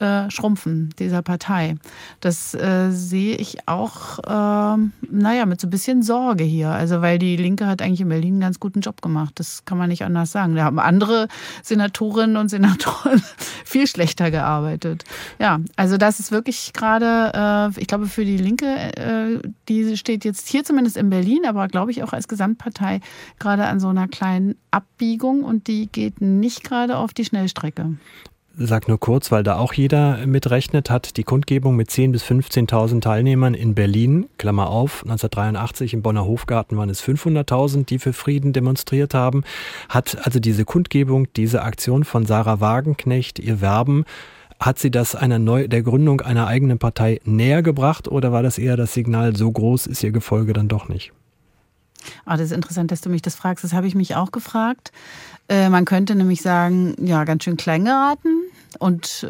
[0.00, 1.76] äh, schrumpfen dieser Partei.
[2.20, 4.78] Das äh, sehe ich auch, äh,
[5.10, 6.70] naja, mit so ein bisschen Sorge hier.
[6.70, 9.34] Also, weil die Linke hat eigentlich in Berlin einen ganz guten Job gemacht.
[9.36, 10.54] Das kann man nicht anders sagen.
[10.54, 11.28] Da haben andere
[11.62, 13.22] Senatorinnen und Senatoren
[13.64, 15.04] viel schlechter gearbeitet.
[15.38, 20.24] Ja, also das ist wirklich gerade, äh, ich glaube, für die Linke, äh, die steht
[20.24, 23.00] jetzt hier zumindest in Berlin, aber glaube ich auch als Gesamtpartei
[23.38, 27.96] gerade an so einer kleinen Abbiegung und die geht nicht gerade auf die Schnellstrecke
[28.58, 33.00] sag nur kurz, weil da auch jeder mitrechnet, hat die Kundgebung mit 10.000 bis 15.000
[33.00, 38.52] Teilnehmern in Berlin, Klammer auf, 1983 im Bonner Hofgarten waren es 500.000, die für Frieden
[38.52, 39.44] demonstriert haben,
[39.88, 44.04] hat also diese Kundgebung, diese Aktion von Sarah Wagenknecht, ihr Werben,
[44.60, 48.58] hat sie das einer Neu der Gründung einer eigenen Partei näher gebracht oder war das
[48.58, 51.12] eher das Signal, so groß ist ihr Gefolge dann doch nicht?
[52.24, 53.64] Ah, das ist interessant, dass du mich das fragst.
[53.64, 54.92] Das habe ich mich auch gefragt.
[55.48, 58.28] Äh, man könnte nämlich sagen, ja, ganz schön klein geraten
[58.78, 59.28] und äh,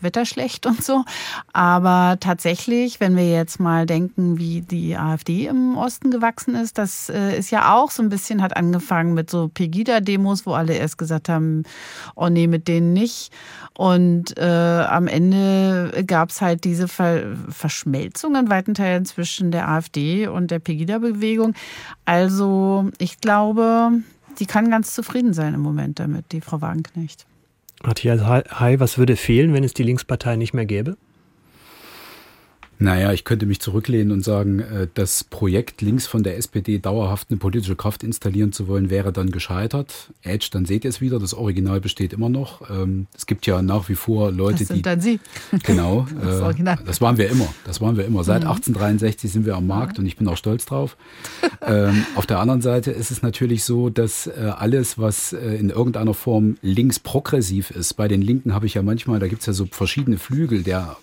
[0.00, 1.04] Wetter schlecht und so.
[1.52, 7.08] Aber tatsächlich, wenn wir jetzt mal denken, wie die AfD im Osten gewachsen ist, das
[7.08, 10.98] äh, ist ja auch so ein bisschen, hat angefangen mit so Pegida-Demos, wo alle erst
[10.98, 11.64] gesagt haben,
[12.14, 13.32] oh nee, mit denen nicht.
[13.76, 19.68] Und äh, am Ende gab es halt diese Ver Verschmelzung in weiten Teilen zwischen der
[19.68, 21.54] AfD und der Pegida-Bewegung.
[22.04, 23.92] Also ich glaube,
[24.38, 27.26] die kann ganz zufrieden sein im Moment damit, die Frau Wagenknecht.
[27.82, 30.96] Matthias Hay, was würde fehlen, wenn es die Linkspartei nicht mehr gäbe?
[32.82, 37.26] Naja, ich könnte mich zurücklehnen und sagen, äh, das Projekt links von der SPD dauerhaft
[37.28, 40.10] eine politische Kraft installieren zu wollen, wäre dann gescheitert.
[40.22, 42.70] Edge, dann seht ihr es wieder, das Original besteht immer noch.
[42.70, 44.82] Ähm, es gibt ja nach wie vor Leute, das sind die.
[44.82, 45.20] Dann Sie.
[45.64, 46.06] Genau.
[46.22, 46.78] Das, äh, Original.
[46.86, 47.52] das waren wir immer.
[47.66, 48.24] Das waren wir immer.
[48.24, 49.32] Seit 1863 mhm.
[49.32, 50.96] sind wir am Markt und ich bin auch stolz drauf.
[51.60, 56.14] ähm, auf der anderen Seite ist es natürlich so, dass äh, alles, was in irgendeiner
[56.14, 59.52] Form links progressiv ist, bei den Linken habe ich ja manchmal, da gibt es ja
[59.52, 60.96] so verschiedene Flügel, der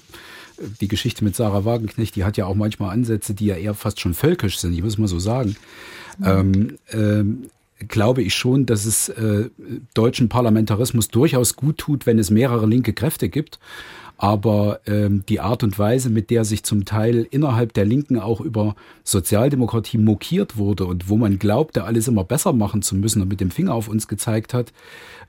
[0.81, 3.99] die Geschichte mit Sarah Wagenknecht, die hat ja auch manchmal Ansätze, die ja eher fast
[3.99, 5.55] schon völkisch sind, ich muss mal so sagen.
[6.19, 6.25] Mhm.
[6.25, 7.43] Ähm, ähm,
[7.87, 9.49] glaube ich schon, dass es äh,
[9.93, 13.59] deutschen Parlamentarismus durchaus gut tut, wenn es mehrere linke Kräfte gibt.
[14.19, 18.41] Aber ähm, die Art und Weise, mit der sich zum Teil innerhalb der Linken auch
[18.41, 23.27] über Sozialdemokratie mokiert wurde und wo man glaubte, alles immer besser machen zu müssen und
[23.27, 24.73] mit dem Finger auf uns gezeigt hat,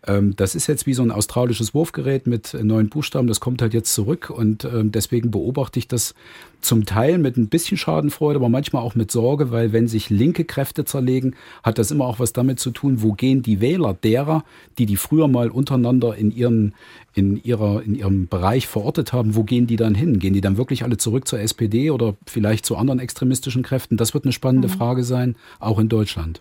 [0.06, 3.74] ähm, das ist jetzt wie so ein australisches Wurfgerät mit neuen Buchstaben, das kommt halt
[3.74, 6.14] jetzt zurück und ähm, deswegen beobachte ich das
[6.60, 10.44] zum Teil mit ein bisschen Schadenfreude, aber manchmal auch mit Sorge, weil wenn sich linke
[10.44, 14.44] Kräfte zerlegen, hat das immer auch was damit zu tun, wo gehen die Wähler derer,
[14.78, 16.74] die die früher mal untereinander in ihren
[17.14, 20.18] in ihrer in ihrem Bereich verortet haben, wo gehen die dann hin?
[20.18, 23.96] Gehen die dann wirklich alle zurück zur SPD oder vielleicht zu anderen extremistischen Kräften?
[23.96, 24.72] Das wird eine spannende mhm.
[24.72, 26.40] Frage sein, auch in Deutschland.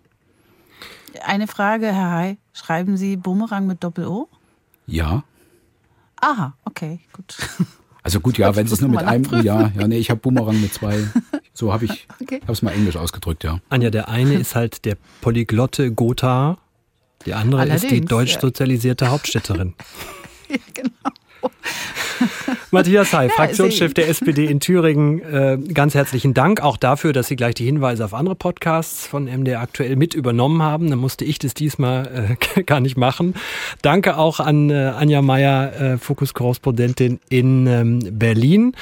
[1.26, 2.38] Eine Frage, Herr Hay.
[2.54, 4.28] Schreiben Sie Bumerang mit Doppel-O?
[4.86, 5.24] Ja.
[6.22, 7.38] Aha, okay, gut.
[8.04, 10.62] Also gut, ja, wenn Sie es nur mit einem, ja, ja, nee, ich habe Bumerang
[10.62, 11.06] mit zwei.
[11.54, 12.40] So habe ich, okay.
[12.42, 13.60] habe es mal englisch ausgedrückt, ja.
[13.68, 16.58] Anja, der eine ist halt der polyglotte Gotha,
[17.26, 19.12] die andere Allerdings, ist die deutsch sozialisierte ja.
[19.12, 19.74] Hauptstädterin.
[20.50, 20.90] ja, genau.
[22.72, 27.36] Matthias Hay, Fraktionschef der SPD in Thüringen, äh, ganz herzlichen Dank auch dafür, dass Sie
[27.36, 30.90] gleich die Hinweise auf andere Podcasts von MDR aktuell mit übernommen haben.
[30.90, 33.36] Da musste ich das diesmal äh, gar nicht machen.
[33.82, 38.74] Danke auch an äh, Anja Meyer, äh, Fokus-Korrespondentin in ähm, Berlin.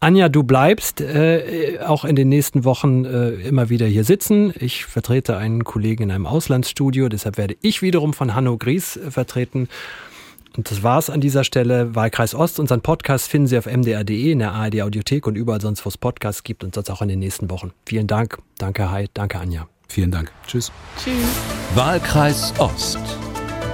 [0.00, 4.52] Anja, du bleibst äh, auch in den nächsten Wochen äh, immer wieder hier sitzen.
[4.58, 9.68] Ich vertrete einen Kollegen in einem Auslandsstudio, deshalb werde ich wiederum von Hanno Gries vertreten.
[10.56, 11.94] Und das war's an dieser Stelle.
[11.94, 12.60] Wahlkreis Ost.
[12.60, 15.98] Unseren Podcast finden Sie auf mdr.de, in der ARD Audiothek und überall sonst, wo es
[15.98, 17.72] Podcasts gibt und sonst auch in den nächsten Wochen.
[17.86, 18.38] Vielen Dank.
[18.58, 19.08] Danke, Hai.
[19.14, 19.66] Danke, Anja.
[19.88, 20.32] Vielen Dank.
[20.46, 20.72] Tschüss.
[21.02, 21.14] Tschüss.
[21.74, 22.98] Wahlkreis Ost.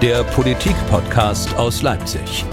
[0.02, 2.44] Der Politik-Podcast aus Leipzig.